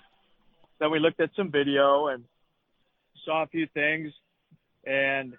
then 0.79 0.91
we 0.91 0.99
looked 0.99 1.19
at 1.19 1.29
some 1.35 1.51
video 1.51 2.07
and 2.07 2.23
saw 3.25 3.43
a 3.43 3.47
few 3.47 3.67
things 3.73 4.11
and 4.85 5.33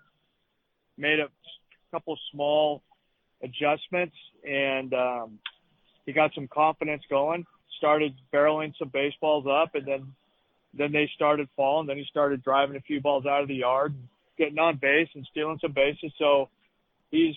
made 0.97 1.18
a 1.18 1.28
couple 1.90 2.16
small 2.30 2.82
adjustments 3.42 4.14
and 4.47 4.92
um, 4.94 5.38
he 6.06 6.12
got 6.12 6.35
some 6.35 6.49
confidence 6.49 7.02
going. 7.09 7.47
Started 7.78 8.14
barreling 8.32 8.75
some 8.78 8.88
baseballs 8.88 9.47
up, 9.47 9.75
and 9.75 9.87
then 9.87 10.12
then 10.75 10.92
they 10.92 11.09
started 11.14 11.49
falling. 11.56 11.87
Then 11.87 11.97
he 11.97 12.04
started 12.04 12.42
driving 12.42 12.76
a 12.76 12.80
few 12.80 13.00
balls 13.00 13.26
out 13.26 13.42
of 13.42 13.49
the 13.49 13.54
yard, 13.54 13.94
getting 14.40 14.59
on 14.59 14.78
base 14.80 15.09
and 15.14 15.26
stealing 15.30 15.59
some 15.61 15.73
bases. 15.73 16.12
So 16.18 16.49
he's 17.11 17.37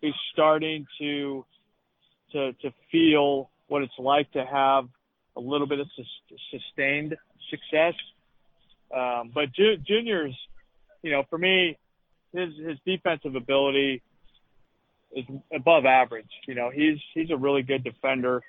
he's 0.00 0.14
starting 0.32 0.86
to 0.98 1.44
to 2.32 2.52
to 2.54 2.72
feel 2.90 3.50
what 3.68 3.82
it's 3.82 3.98
like 3.98 4.32
to 4.32 4.44
have 4.44 4.88
a 5.36 5.40
little 5.40 5.66
bit 5.66 5.78
of 5.78 5.86
sustained 6.50 7.16
success. 7.50 7.94
Um, 8.94 9.30
but 9.34 9.52
Ju- 9.52 9.76
Junior's, 9.86 10.34
you 11.02 11.12
know, 11.12 11.22
for 11.28 11.38
me, 11.38 11.76
his 12.32 12.48
his 12.56 12.78
defensive 12.86 13.34
ability 13.34 14.02
is 15.12 15.24
above 15.54 15.84
average. 15.84 16.30
You 16.46 16.54
know, 16.54 16.70
he's 16.70 16.98
he's 17.12 17.30
a 17.30 17.36
really 17.36 17.62
good 17.62 17.84
defender. 17.84 18.42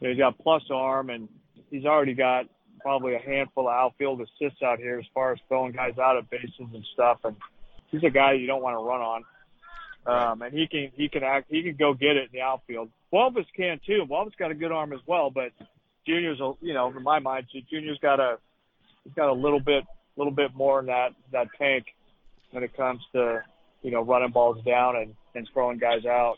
He's 0.00 0.18
got 0.18 0.38
plus 0.38 0.62
arm, 0.70 1.08
and 1.08 1.28
he's 1.70 1.84
already 1.84 2.14
got 2.14 2.46
probably 2.84 3.14
a 3.14 3.18
handful 3.18 3.66
of 3.66 3.72
outfield 3.72 4.20
assists 4.20 4.62
out 4.62 4.78
here 4.78 4.98
as 4.98 5.06
far 5.14 5.32
as 5.32 5.38
throwing 5.48 5.72
guys 5.72 5.98
out 5.98 6.18
of 6.18 6.28
bases 6.28 6.52
and 6.58 6.84
stuff. 6.92 7.18
And 7.24 7.34
he's 7.90 8.04
a 8.04 8.10
guy 8.10 8.34
you 8.34 8.46
don't 8.46 8.62
want 8.62 8.74
to 8.74 8.84
run 8.84 9.00
on. 9.00 9.24
Um, 10.06 10.42
and 10.42 10.52
he 10.52 10.66
can 10.66 10.90
he 10.94 11.08
can 11.08 11.22
act 11.22 11.46
he 11.48 11.62
can 11.62 11.76
go 11.76 11.94
get 11.94 12.16
it 12.16 12.24
in 12.24 12.28
the 12.34 12.42
outfield. 12.42 12.90
Buelvas 13.10 13.46
can 13.56 13.80
too. 13.86 14.04
Buelvas 14.06 14.36
got 14.38 14.50
a 14.50 14.54
good 14.54 14.70
arm 14.70 14.92
as 14.92 15.00
well, 15.06 15.30
but 15.30 15.50
Junior's 16.06 16.40
a 16.40 16.52
you 16.60 16.74
know 16.74 16.92
in 16.94 17.02
my 17.02 17.20
mind 17.20 17.46
Junior's 17.70 17.98
got 18.02 18.20
a 18.20 18.36
he's 19.02 19.14
got 19.14 19.30
a 19.30 19.32
little 19.32 19.60
bit 19.60 19.84
little 20.18 20.32
bit 20.32 20.54
more 20.54 20.80
in 20.80 20.86
that 20.86 21.12
that 21.32 21.48
tank 21.58 21.86
when 22.50 22.62
it 22.62 22.76
comes 22.76 23.00
to 23.14 23.42
you 23.80 23.92
know 23.92 24.02
running 24.02 24.30
balls 24.30 24.62
down 24.62 24.96
and 24.96 25.14
and 25.34 25.48
throwing 25.54 25.78
guys 25.78 26.04
out. 26.04 26.36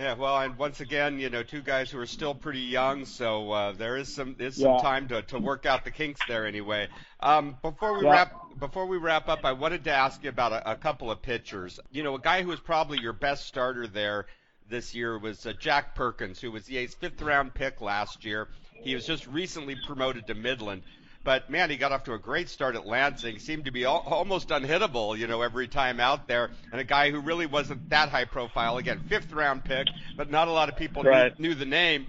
Yeah, 0.00 0.14
well, 0.14 0.38
and 0.38 0.56
once 0.56 0.80
again, 0.80 1.18
you 1.18 1.28
know, 1.28 1.42
two 1.42 1.60
guys 1.60 1.90
who 1.90 1.98
are 1.98 2.06
still 2.06 2.34
pretty 2.34 2.60
young, 2.60 3.04
so 3.04 3.52
uh, 3.52 3.72
there 3.72 3.98
is 3.98 4.08
some 4.08 4.34
is 4.38 4.56
some 4.56 4.76
yeah. 4.76 4.78
time 4.80 5.08
to, 5.08 5.20
to 5.20 5.38
work 5.38 5.66
out 5.66 5.84
the 5.84 5.90
kinks 5.90 6.22
there 6.26 6.46
anyway. 6.46 6.88
Um, 7.20 7.58
before 7.60 7.98
we 7.98 8.06
yeah. 8.06 8.12
wrap 8.12 8.32
before 8.58 8.86
we 8.86 8.96
wrap 8.96 9.28
up, 9.28 9.44
I 9.44 9.52
wanted 9.52 9.84
to 9.84 9.90
ask 9.90 10.24
you 10.24 10.30
about 10.30 10.54
a, 10.54 10.70
a 10.70 10.74
couple 10.74 11.10
of 11.10 11.20
pitchers. 11.20 11.78
You 11.92 12.02
know, 12.02 12.14
a 12.14 12.18
guy 12.18 12.40
who 12.40 12.48
was 12.48 12.60
probably 12.60 12.98
your 12.98 13.12
best 13.12 13.44
starter 13.44 13.86
there 13.86 14.24
this 14.70 14.94
year 14.94 15.18
was 15.18 15.44
uh, 15.44 15.52
Jack 15.52 15.94
Perkins, 15.94 16.40
who 16.40 16.50
was 16.50 16.64
the 16.64 16.78
A's 16.78 16.94
fifth 16.94 17.20
round 17.20 17.52
pick 17.52 17.82
last 17.82 18.24
year. 18.24 18.48
He 18.82 18.94
was 18.94 19.04
just 19.04 19.26
recently 19.26 19.76
promoted 19.86 20.26
to 20.28 20.34
Midland. 20.34 20.80
But 21.22 21.50
man, 21.50 21.68
he 21.68 21.76
got 21.76 21.92
off 21.92 22.04
to 22.04 22.14
a 22.14 22.18
great 22.18 22.48
start 22.48 22.76
at 22.76 22.86
Lansing. 22.86 23.38
Seemed 23.38 23.66
to 23.66 23.70
be 23.70 23.84
al- 23.84 24.04
almost 24.06 24.48
unhittable, 24.48 25.18
you 25.18 25.26
know, 25.26 25.42
every 25.42 25.68
time 25.68 26.00
out 26.00 26.26
there. 26.26 26.50
And 26.72 26.80
a 26.80 26.84
guy 26.84 27.10
who 27.10 27.20
really 27.20 27.46
wasn't 27.46 27.90
that 27.90 28.08
high 28.08 28.24
profile. 28.24 28.78
Again, 28.78 29.00
fifth 29.08 29.32
round 29.32 29.64
pick, 29.64 29.88
but 30.16 30.30
not 30.30 30.48
a 30.48 30.50
lot 30.50 30.70
of 30.70 30.76
people 30.76 31.02
right. 31.02 31.38
knew, 31.38 31.50
knew 31.50 31.54
the 31.54 31.66
name. 31.66 32.06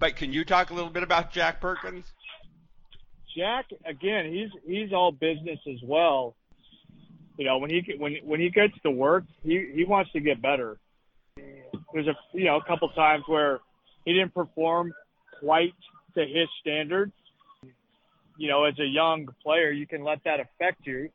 But 0.00 0.16
can 0.16 0.32
you 0.32 0.44
talk 0.44 0.70
a 0.70 0.74
little 0.74 0.90
bit 0.90 1.04
about 1.04 1.32
Jack 1.32 1.60
Perkins? 1.60 2.04
Jack, 3.36 3.66
again, 3.84 4.32
he's 4.32 4.50
he's 4.66 4.92
all 4.92 5.12
business 5.12 5.60
as 5.68 5.80
well. 5.82 6.34
You 7.36 7.44
know, 7.44 7.58
when 7.58 7.70
he 7.70 7.94
when 7.98 8.16
when 8.24 8.40
he 8.40 8.50
gets 8.50 8.74
to 8.82 8.90
work, 8.90 9.24
he 9.44 9.70
he 9.74 9.84
wants 9.84 10.10
to 10.12 10.20
get 10.20 10.42
better. 10.42 10.78
There's 11.36 12.08
a 12.08 12.16
you 12.32 12.44
know 12.44 12.56
a 12.56 12.64
couple 12.64 12.88
times 12.90 13.24
where 13.26 13.60
he 14.04 14.12
didn't 14.12 14.34
perform 14.34 14.92
quite 15.40 15.74
to 16.16 16.20
his 16.20 16.48
standards 16.60 17.12
you 18.36 18.48
know, 18.48 18.64
as 18.64 18.78
a 18.78 18.84
young 18.84 19.28
player, 19.42 19.70
you 19.70 19.86
can 19.86 20.02
let 20.02 20.22
that 20.24 20.40
affect 20.40 20.86
you. 20.86 21.10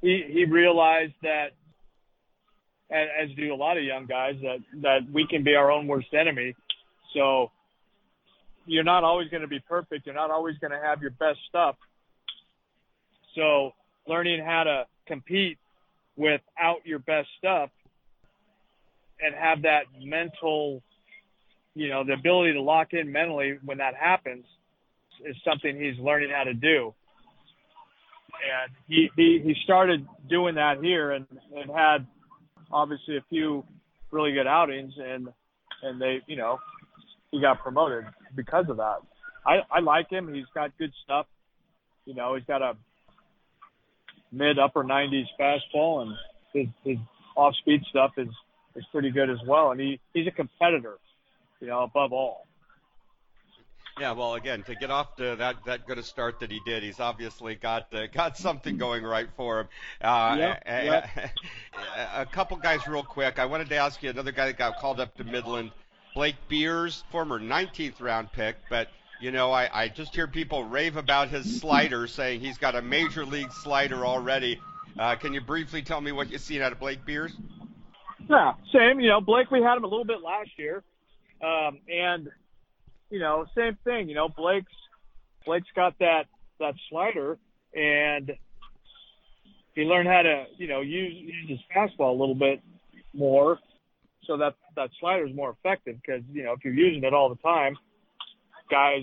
He 0.00 0.24
he 0.28 0.44
realized 0.44 1.14
that, 1.22 1.48
as 2.90 3.30
do 3.36 3.52
a 3.52 3.56
lot 3.56 3.76
of 3.76 3.84
young 3.84 4.06
guys, 4.06 4.36
that 4.42 4.58
that 4.82 5.00
we 5.12 5.26
can 5.26 5.42
be 5.42 5.54
our 5.54 5.70
own 5.70 5.86
worst 5.86 6.12
enemy. 6.14 6.54
So 7.14 7.50
you're 8.66 8.84
not 8.84 9.04
always 9.04 9.28
going 9.28 9.42
to 9.42 9.48
be 9.48 9.60
perfect. 9.60 10.06
You're 10.06 10.14
not 10.14 10.30
always 10.30 10.58
going 10.58 10.72
to 10.72 10.80
have 10.80 11.00
your 11.00 11.12
best 11.12 11.38
stuff. 11.48 11.76
So 13.34 13.72
learning 14.08 14.44
how 14.44 14.64
to 14.64 14.86
compete 15.06 15.58
without 16.16 16.84
your 16.84 16.98
best 16.98 17.28
stuff 17.38 17.70
and 19.20 19.34
have 19.34 19.62
that 19.62 19.84
mental, 20.02 20.82
you 21.74 21.88
know, 21.88 22.04
the 22.04 22.14
ability 22.14 22.54
to 22.54 22.60
lock 22.60 22.92
in 22.92 23.12
mentally 23.12 23.58
when 23.64 23.78
that 23.78 23.94
happens 23.94 24.44
is 25.24 25.36
something 25.44 25.80
he's 25.80 25.98
learning 25.98 26.30
how 26.34 26.44
to 26.44 26.54
do. 26.54 26.94
And 28.28 28.72
he, 28.86 29.10
he, 29.16 29.40
he 29.42 29.54
started 29.64 30.06
doing 30.28 30.56
that 30.56 30.82
here 30.82 31.12
and, 31.12 31.26
and 31.54 31.70
had 31.70 32.06
obviously 32.70 33.16
a 33.16 33.24
few 33.28 33.64
really 34.10 34.32
good 34.32 34.46
outings 34.46 34.92
and, 34.98 35.28
and 35.82 36.00
they, 36.00 36.20
you 36.26 36.36
know, 36.36 36.58
he 37.30 37.40
got 37.40 37.62
promoted 37.62 38.04
because 38.34 38.66
of 38.68 38.76
that. 38.76 38.98
I, 39.44 39.58
I 39.70 39.80
like 39.80 40.10
him. 40.10 40.32
He's 40.32 40.44
got 40.54 40.76
good 40.78 40.92
stuff. 41.04 41.26
You 42.04 42.14
know, 42.14 42.34
he's 42.34 42.44
got 42.44 42.62
a 42.62 42.76
mid 44.32 44.58
upper 44.58 44.84
90s 44.84 45.26
fastball 45.38 46.02
and 46.02 46.14
his, 46.52 46.66
his 46.84 46.98
off 47.36 47.54
speed 47.56 47.82
stuff 47.90 48.12
is, 48.16 48.28
is 48.74 48.84
pretty 48.92 49.10
good 49.10 49.30
as 49.30 49.38
well. 49.46 49.70
And 49.70 49.80
he, 49.80 50.00
he's 50.12 50.26
a 50.26 50.30
competitor, 50.30 50.96
you 51.60 51.68
know, 51.68 51.82
above 51.82 52.12
all. 52.12 52.46
Yeah, 53.98 54.12
well, 54.12 54.34
again, 54.34 54.62
to 54.64 54.74
get 54.74 54.90
off 54.90 55.16
to 55.16 55.36
that 55.36 55.56
that 55.64 55.86
good 55.86 55.96
a 55.96 56.02
start 56.02 56.40
that 56.40 56.50
he 56.50 56.60
did, 56.66 56.82
he's 56.82 57.00
obviously 57.00 57.54
got 57.54 57.86
uh, 57.94 58.06
got 58.12 58.36
something 58.36 58.76
going 58.76 59.02
right 59.02 59.28
for 59.38 59.60
him. 59.60 59.68
Uh, 60.02 60.36
yep, 60.38 60.62
yep. 60.66 61.08
A, 61.96 62.22
a 62.22 62.26
couple 62.26 62.58
guys, 62.58 62.86
real 62.86 63.02
quick. 63.02 63.38
I 63.38 63.46
wanted 63.46 63.70
to 63.70 63.76
ask 63.76 64.02
you 64.02 64.10
another 64.10 64.32
guy 64.32 64.46
that 64.46 64.58
got 64.58 64.78
called 64.80 65.00
up 65.00 65.14
to 65.16 65.24
Midland, 65.24 65.70
Blake 66.14 66.36
Beers, 66.46 67.04
former 67.10 67.40
19th 67.40 68.02
round 68.02 68.30
pick, 68.32 68.56
but 68.68 68.88
you 69.20 69.30
know, 69.30 69.50
I, 69.50 69.84
I 69.84 69.88
just 69.88 70.14
hear 70.14 70.26
people 70.26 70.64
rave 70.64 70.96
about 70.96 71.28
his 71.28 71.60
slider, 71.60 72.06
saying 72.06 72.40
he's 72.40 72.58
got 72.58 72.74
a 72.74 72.82
major 72.82 73.24
league 73.24 73.52
slider 73.52 74.04
already. 74.04 74.60
Uh, 74.98 75.16
can 75.16 75.32
you 75.32 75.40
briefly 75.40 75.82
tell 75.82 76.00
me 76.00 76.12
what 76.12 76.30
you've 76.30 76.40
seen 76.40 76.60
out 76.62 76.72
of 76.72 76.80
Blake 76.80 77.04
Beers? 77.04 77.32
Yeah, 78.28 78.54
same. 78.72 79.00
You 79.00 79.08
know, 79.08 79.20
Blake, 79.20 79.50
we 79.50 79.62
had 79.62 79.76
him 79.76 79.84
a 79.84 79.88
little 79.88 80.04
bit 80.04 80.20
last 80.22 80.50
year, 80.58 80.82
um, 81.42 81.78
and 81.88 82.28
you 83.10 83.18
know, 83.18 83.46
same 83.56 83.76
thing. 83.84 84.08
You 84.08 84.14
know, 84.14 84.28
Blake's 84.28 84.72
Blake's 85.44 85.68
got 85.74 85.98
that 86.00 86.24
that 86.58 86.74
slider, 86.90 87.38
and 87.74 88.32
he 89.74 89.82
learned 89.82 90.08
how 90.08 90.22
to 90.22 90.44
you 90.56 90.68
know 90.68 90.80
use 90.80 91.12
use 91.14 91.48
his 91.48 91.58
fastball 91.74 92.16
a 92.16 92.18
little 92.18 92.34
bit 92.34 92.60
more, 93.14 93.58
so 94.24 94.36
that 94.38 94.54
that 94.74 94.90
slider 95.00 95.26
is 95.26 95.34
more 95.34 95.50
effective. 95.50 95.96
Because 96.00 96.22
you 96.32 96.42
know, 96.42 96.52
if 96.52 96.64
you're 96.64 96.74
using 96.74 97.04
it 97.04 97.14
all 97.14 97.28
the 97.28 97.36
time, 97.36 97.76
guys 98.70 99.02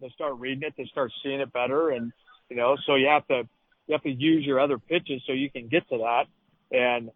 they 0.00 0.08
start 0.10 0.38
reading 0.38 0.62
it, 0.62 0.74
they 0.76 0.86
start 0.86 1.12
seeing 1.22 1.40
it 1.40 1.52
better, 1.52 1.90
and 1.90 2.12
you 2.48 2.56
know, 2.56 2.76
so 2.86 2.94
you 2.94 3.06
have 3.06 3.26
to 3.28 3.48
you 3.86 3.92
have 3.92 4.02
to 4.02 4.10
use 4.10 4.44
your 4.44 4.60
other 4.60 4.78
pitches 4.78 5.22
so 5.26 5.32
you 5.32 5.50
can 5.50 5.68
get 5.68 5.88
to 5.88 5.98
that. 5.98 6.26
And 6.76 7.10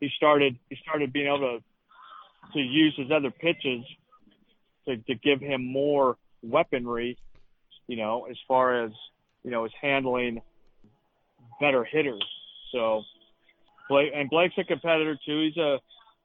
he 0.00 0.10
started 0.16 0.56
he 0.68 0.76
started 0.82 1.12
being 1.12 1.26
able 1.26 1.58
to 1.58 2.52
to 2.52 2.60
use 2.60 2.94
his 2.96 3.10
other 3.10 3.30
pitches 3.30 3.84
to, 4.86 4.96
to 4.96 5.14
give 5.14 5.40
him 5.40 5.64
more 5.64 6.16
weaponry, 6.42 7.18
you 7.86 7.96
know, 7.96 8.26
as 8.30 8.36
far 8.46 8.84
as, 8.84 8.92
you 9.44 9.50
know, 9.50 9.64
his 9.64 9.72
handling 9.80 10.40
better 11.60 11.84
hitters. 11.84 12.24
So 12.72 13.02
Blake 13.88 14.12
and 14.14 14.28
Blake's 14.28 14.54
a 14.58 14.64
competitor 14.64 15.18
too. 15.24 15.42
He's 15.42 15.56
a 15.56 15.78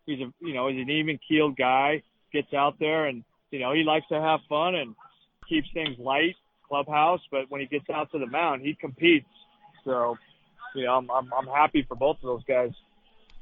he's 0.05 0.19
a 0.19 0.33
you 0.45 0.53
know, 0.53 0.67
he's 0.67 0.81
an 0.81 0.89
even 0.89 1.19
keeled 1.27 1.55
guy, 1.57 2.03
gets 2.33 2.53
out 2.53 2.79
there 2.79 3.05
and, 3.05 3.23
you 3.51 3.59
know, 3.59 3.73
he 3.73 3.83
likes 3.83 4.07
to 4.09 4.19
have 4.19 4.39
fun 4.49 4.75
and 4.75 4.95
keeps 5.47 5.67
things 5.73 5.97
light, 5.99 6.35
clubhouse, 6.67 7.21
but 7.31 7.49
when 7.49 7.61
he 7.61 7.67
gets 7.67 7.89
out 7.89 8.11
to 8.11 8.19
the 8.19 8.27
mound, 8.27 8.61
he 8.61 8.73
competes. 8.73 9.27
So, 9.83 10.17
you 10.75 10.85
know, 10.85 10.97
I'm 10.97 11.09
I'm, 11.11 11.31
I'm 11.33 11.47
happy 11.47 11.83
for 11.87 11.95
both 11.95 12.17
of 12.17 12.23
those 12.23 12.43
guys. 12.43 12.71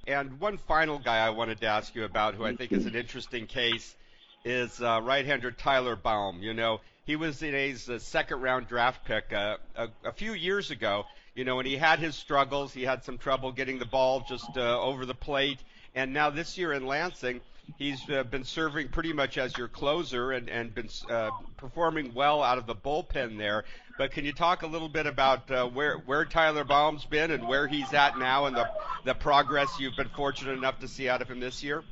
And 0.08 0.40
one 0.40 0.58
final 0.58 0.98
guy 0.98 1.18
I 1.18 1.30
wanted 1.30 1.60
to 1.62 1.68
ask 1.68 1.94
you 1.94 2.04
about, 2.04 2.34
who 2.34 2.44
I 2.44 2.56
think 2.56 2.72
is 2.72 2.86
an 2.88 2.96
interesting 2.96 3.46
case, 3.46 3.96
is 4.46 4.82
uh, 4.82 5.02
right-hander 5.04 5.52
Tyler 5.52 5.96
Baum. 5.96 6.42
You 6.42 6.54
know, 6.54 6.82
he 7.06 7.16
was 7.16 7.42
in 7.44 7.56
A's 7.56 7.90
uh, 7.90 8.00
second-round 8.00 8.68
draft 8.68 9.06
pick 9.06 9.34
uh, 9.34 9.58
a, 9.76 9.88
a 10.06 10.12
few 10.12 10.34
years 10.34 10.72
ago. 10.72 11.06
You 11.36 11.46
know, 11.46 11.60
and 11.60 11.68
he 11.68 11.78
had 11.78 12.00
his 12.00 12.16
struggles. 12.16 12.74
He 12.74 12.84
had 12.84 13.04
some 13.04 13.18
trouble 13.18 13.52
getting 13.52 13.80
the 13.80 13.86
ball 13.86 14.26
just 14.28 14.58
uh, 14.58 14.82
over 14.82 15.06
the 15.06 15.16
plate, 15.16 15.60
And 15.96 16.14
now 16.14 16.30
this 16.30 16.58
year 16.58 16.74
in 16.74 16.86
Lansing, 16.86 17.42
he's 17.78 18.10
uh, 18.10 18.24
been 18.24 18.44
serving 18.44 18.90
pretty 18.90 19.14
much 19.14 19.38
as 19.38 19.58
your 19.58 19.68
closer 19.68 20.32
and, 20.32 20.50
and 20.50 20.74
been 20.74 20.90
uh, 21.10 21.30
performing 21.58 22.14
well 22.14 22.44
out 22.44 22.58
of 22.58 22.66
the 22.68 22.76
bullpen 22.76 23.38
there. 23.38 23.64
But 23.98 24.12
can 24.12 24.26
you 24.26 24.34
talk 24.34 24.64
a 24.64 24.68
little 24.68 24.90
bit 24.90 25.08
about 25.08 25.50
uh, 25.52 25.68
where 25.68 25.98
where 25.98 26.26
Tyler 26.26 26.64
Baum's 26.64 27.06
been 27.06 27.32
and 27.32 27.48
where 27.48 27.68
he's 27.68 27.94
at 27.94 28.18
now 28.18 28.46
and 28.46 28.56
the 28.56 28.70
the 29.04 29.14
progress 29.14 29.68
you've 29.80 29.98
been 29.98 30.10
fortunate 30.10 30.58
enough 30.58 30.80
to 30.80 30.88
see 30.88 31.10
out 31.10 31.22
of 31.22 31.30
him 31.30 31.40
this 31.40 31.64
year? 31.64 31.84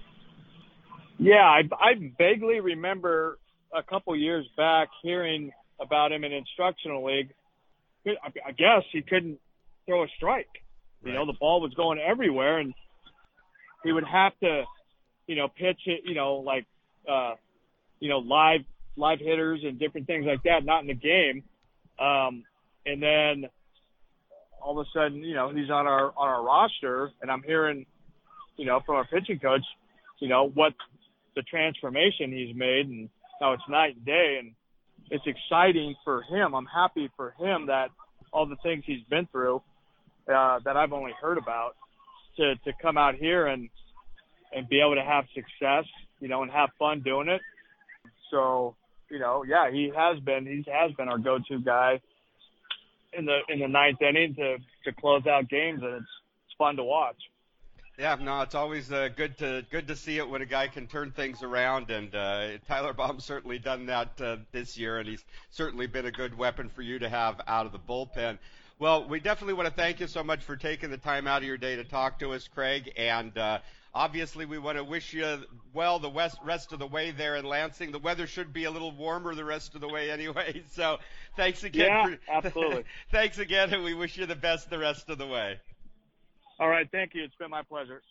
Yeah, 1.19 1.43
I, 1.43 1.62
I 1.73 2.12
vaguely 2.17 2.60
remember 2.60 3.39
a 3.73 3.84
couple 3.84 4.15
years 4.15 4.45
back 4.56 4.89
hearing 5.01 5.51
about 5.80 6.12
him 6.12 6.23
in 6.23 6.32
instructional 6.32 7.06
league. 7.06 7.34
I 8.06 8.51
guess 8.51 8.84
he 8.91 9.01
couldn't 9.01 9.39
throw 9.86 10.03
a 10.03 10.08
strike. 10.15 10.47
You 11.03 11.10
right. 11.10 11.15
know, 11.15 11.25
the 11.25 11.38
ball 11.38 11.62
was 11.62 11.73
going 11.73 11.99
everywhere, 11.99 12.60
and 12.60 12.73
he 13.84 13.91
would 13.91 14.06
have 14.06 14.32
to, 14.39 14.63
you 15.27 15.36
know, 15.36 15.47
pitch 15.47 15.82
it. 15.86 16.01
You 16.06 16.15
know, 16.15 16.36
like, 16.36 16.65
uh, 17.10 17.34
you 17.99 18.10
know, 18.10 18.19
live 18.19 18.62
live 18.95 19.19
hitters 19.19 19.62
and 19.63 19.77
different 19.77 20.08
things 20.08 20.25
like 20.25 20.43
that, 20.43 20.65
not 20.65 20.82
in 20.82 20.88
the 20.88 20.93
game. 20.93 21.43
Um, 21.99 22.43
and 22.86 23.01
then 23.01 23.49
all 24.62 24.80
of 24.80 24.86
a 24.86 24.89
sudden, 24.93 25.23
you 25.23 25.36
know, 25.36 25.49
he's 25.49 25.69
on 25.69 25.86
our 25.88 26.13
on 26.15 26.27
our 26.27 26.43
roster, 26.43 27.12
and 27.21 27.30
I'm 27.30 27.43
hearing, 27.43 27.86
you 28.56 28.65
know, 28.65 28.80
from 28.86 28.95
our 28.95 29.06
pitching 29.06 29.39
coach, 29.39 29.65
you 30.19 30.30
know, 30.30 30.49
what 30.49 30.73
the 31.38 31.43
transformation 31.43 32.32
he's 32.32 32.56
made, 32.56 32.88
and 32.88 33.10
how 33.39 33.54
it's 33.54 33.63
night 33.69 33.95
and 33.95 34.06
day, 34.06 34.38
and 34.39 34.52
it's 35.12 35.23
exciting 35.26 35.95
for 36.04 36.23
him. 36.23 36.54
I'm 36.56 36.65
happy 36.65 37.10
for 37.15 37.36
him 37.39 37.67
that 37.67 37.89
all 38.34 38.47
the 38.47 38.58
things 38.63 38.84
he's 38.86 39.04
been 39.10 39.28
through 39.32 39.62
uh, 40.28 40.60
that 40.65 40.76
I've 40.76 40.91
only 40.93 41.13
heard 41.21 41.38
about 41.38 41.76
to 42.38 42.56
to 42.56 42.71
come 42.82 42.97
out 42.97 43.15
here 43.15 43.45
and 43.47 43.69
and 44.54 44.67
be 44.67 44.82
able 44.82 44.95
to 44.95 45.04
have 45.04 45.26
success, 45.36 45.86
you 46.19 46.28
know, 46.28 46.41
and 46.41 46.52
have 46.52 46.69
fun 46.80 47.02
doing 47.02 47.28
it. 47.28 47.41
So, 48.32 48.76
you 49.12 49.19
know, 49.19 49.43
yeah, 49.47 49.69
he 49.71 49.91
has 49.95 50.19
been 50.19 50.45
he 50.45 50.65
has 50.71 50.91
been 50.93 51.08
our 51.08 51.17
go-to 51.17 51.60
guy 51.60 52.02
in 53.13 53.26
the 53.26 53.39
in 53.47 53.60
the 53.60 53.67
ninth 53.67 54.02
inning 54.02 54.36
to 54.36 54.58
to 54.86 54.91
close 55.00 55.26
out 55.28 55.50
games, 55.50 55.82
and 55.84 55.93
it's 55.93 56.13
it's 56.45 56.56
fun 56.58 56.76
to 56.78 56.84
watch. 56.84 57.17
Yeah, 57.97 58.15
no, 58.21 58.41
it's 58.41 58.53
always 58.53 58.91
uh, 58.91 59.10
good 59.15 59.39
to 59.39 59.65
good 59.71 59.88
to 59.88 59.95
see 59.95 60.19
it 60.19 60.29
when 60.29 60.43
a 60.43 60.45
guy 60.45 60.67
can 60.67 60.86
turn 60.86 61.10
things 61.10 61.41
around, 61.41 61.89
and 61.89 62.13
uh, 62.13 62.49
Tyler 62.67 62.93
Baum's 62.93 63.25
certainly 63.25 63.57
done 63.57 63.88
that 63.88 64.21
uh, 64.21 64.38
this 64.51 64.77
year, 64.77 64.99
and 64.99 65.10
he's 65.10 65.25
certainly 65.49 65.88
been 65.88 66.05
a 66.05 66.12
good 66.12 66.38
weapon 66.38 66.69
for 66.69 66.83
you 66.83 66.99
to 66.99 67.10
have 67.10 67.41
out 67.47 67.65
of 67.65 67.71
the 67.71 67.79
bullpen. 67.79 68.38
Well, 68.77 69.07
we 69.10 69.19
definitely 69.19 69.55
want 69.55 69.67
to 69.67 69.73
thank 69.73 69.99
you 69.99 70.05
so 70.05 70.23
much 70.23 70.43
for 70.43 70.55
taking 70.55 70.91
the 70.91 70.97
time 70.97 71.25
out 71.25 71.41
of 71.41 71.47
your 71.47 71.57
day 71.57 71.75
to 71.75 71.83
talk 71.83 72.19
to 72.19 72.33
us, 72.33 72.47
Craig, 72.47 72.93
and 72.95 73.36
uh, 73.36 73.57
obviously 73.95 74.45
we 74.45 74.60
want 74.60 74.77
to 74.77 74.83
wish 74.83 75.12
you 75.12 75.39
well 75.73 75.97
the 75.97 76.07
west, 76.07 76.38
rest 76.43 76.73
of 76.73 76.77
the 76.77 76.86
way 76.86 77.10
there 77.10 77.36
in 77.36 77.45
Lansing. 77.45 77.91
The 77.91 77.97
weather 77.97 78.27
should 78.27 78.53
be 78.53 78.65
a 78.65 78.71
little 78.71 78.91
warmer 78.91 79.33
the 79.33 79.43
rest 79.43 79.73
of 79.73 79.81
the 79.81 79.89
way 79.89 80.12
anyway, 80.12 80.62
so 80.71 80.99
thanks 81.36 81.63
again. 81.63 81.88
Yeah, 81.88 82.05
for, 82.05 82.45
absolutely. 82.45 82.83
thanks 83.12 83.39
again, 83.39 83.73
and 83.73 83.83
we 83.83 83.95
wish 83.95 84.17
you 84.17 84.27
the 84.27 84.36
best 84.36 84.69
the 84.69 84.77
rest 84.77 85.10
of 85.10 85.17
the 85.17 85.25
way. 85.25 85.60
All 86.60 86.70
right. 86.70 86.89
Thank 86.91 87.13
you. 87.13 87.24
It's 87.24 87.36
been 87.36 87.52
my 87.52 87.62
pleasure. 87.63 88.02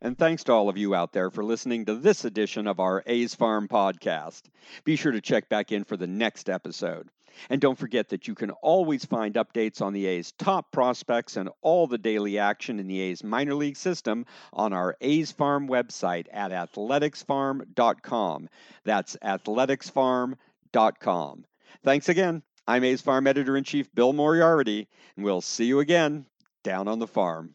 And 0.00 0.16
thanks 0.16 0.44
to 0.44 0.52
all 0.52 0.68
of 0.68 0.78
you 0.78 0.94
out 0.94 1.12
there 1.12 1.28
for 1.30 1.42
listening 1.42 1.86
to 1.86 1.96
this 1.96 2.24
edition 2.24 2.68
of 2.68 2.78
our 2.78 3.02
A's 3.06 3.34
Farm 3.34 3.66
podcast. 3.66 4.42
Be 4.84 4.94
sure 4.94 5.10
to 5.12 5.20
check 5.20 5.48
back 5.48 5.72
in 5.72 5.82
for 5.84 5.96
the 5.96 6.06
next 6.06 6.48
episode. 6.48 7.08
And 7.50 7.60
don't 7.60 7.76
forget 7.78 8.08
that 8.08 8.26
you 8.28 8.34
can 8.34 8.50
always 8.50 9.04
find 9.04 9.34
updates 9.34 9.82
on 9.82 9.92
the 9.92 10.06
A's 10.06 10.32
top 10.32 10.72
prospects 10.72 11.36
and 11.36 11.50
all 11.62 11.86
the 11.86 11.98
daily 11.98 12.38
action 12.38 12.80
in 12.80 12.88
the 12.88 13.00
A's 13.00 13.24
minor 13.24 13.54
league 13.54 13.76
system 13.76 14.24
on 14.52 14.72
our 14.72 14.96
A's 15.00 15.32
Farm 15.32 15.68
website 15.68 16.26
at 16.32 16.52
athleticsfarm.com. 16.52 18.48
That's 18.84 19.16
athleticsfarm.com. 19.22 21.44
Thanks 21.84 22.08
again. 22.08 22.42
I'm 22.66 22.84
A's 22.84 23.00
Farm 23.00 23.26
Editor 23.26 23.56
in 23.56 23.64
Chief 23.64 23.92
Bill 23.94 24.12
Moriarity, 24.12 24.88
and 25.16 25.24
we'll 25.24 25.40
see 25.40 25.64
you 25.66 25.80
again 25.80 26.26
down 26.62 26.86
on 26.88 26.98
the 26.98 27.06
farm. 27.06 27.54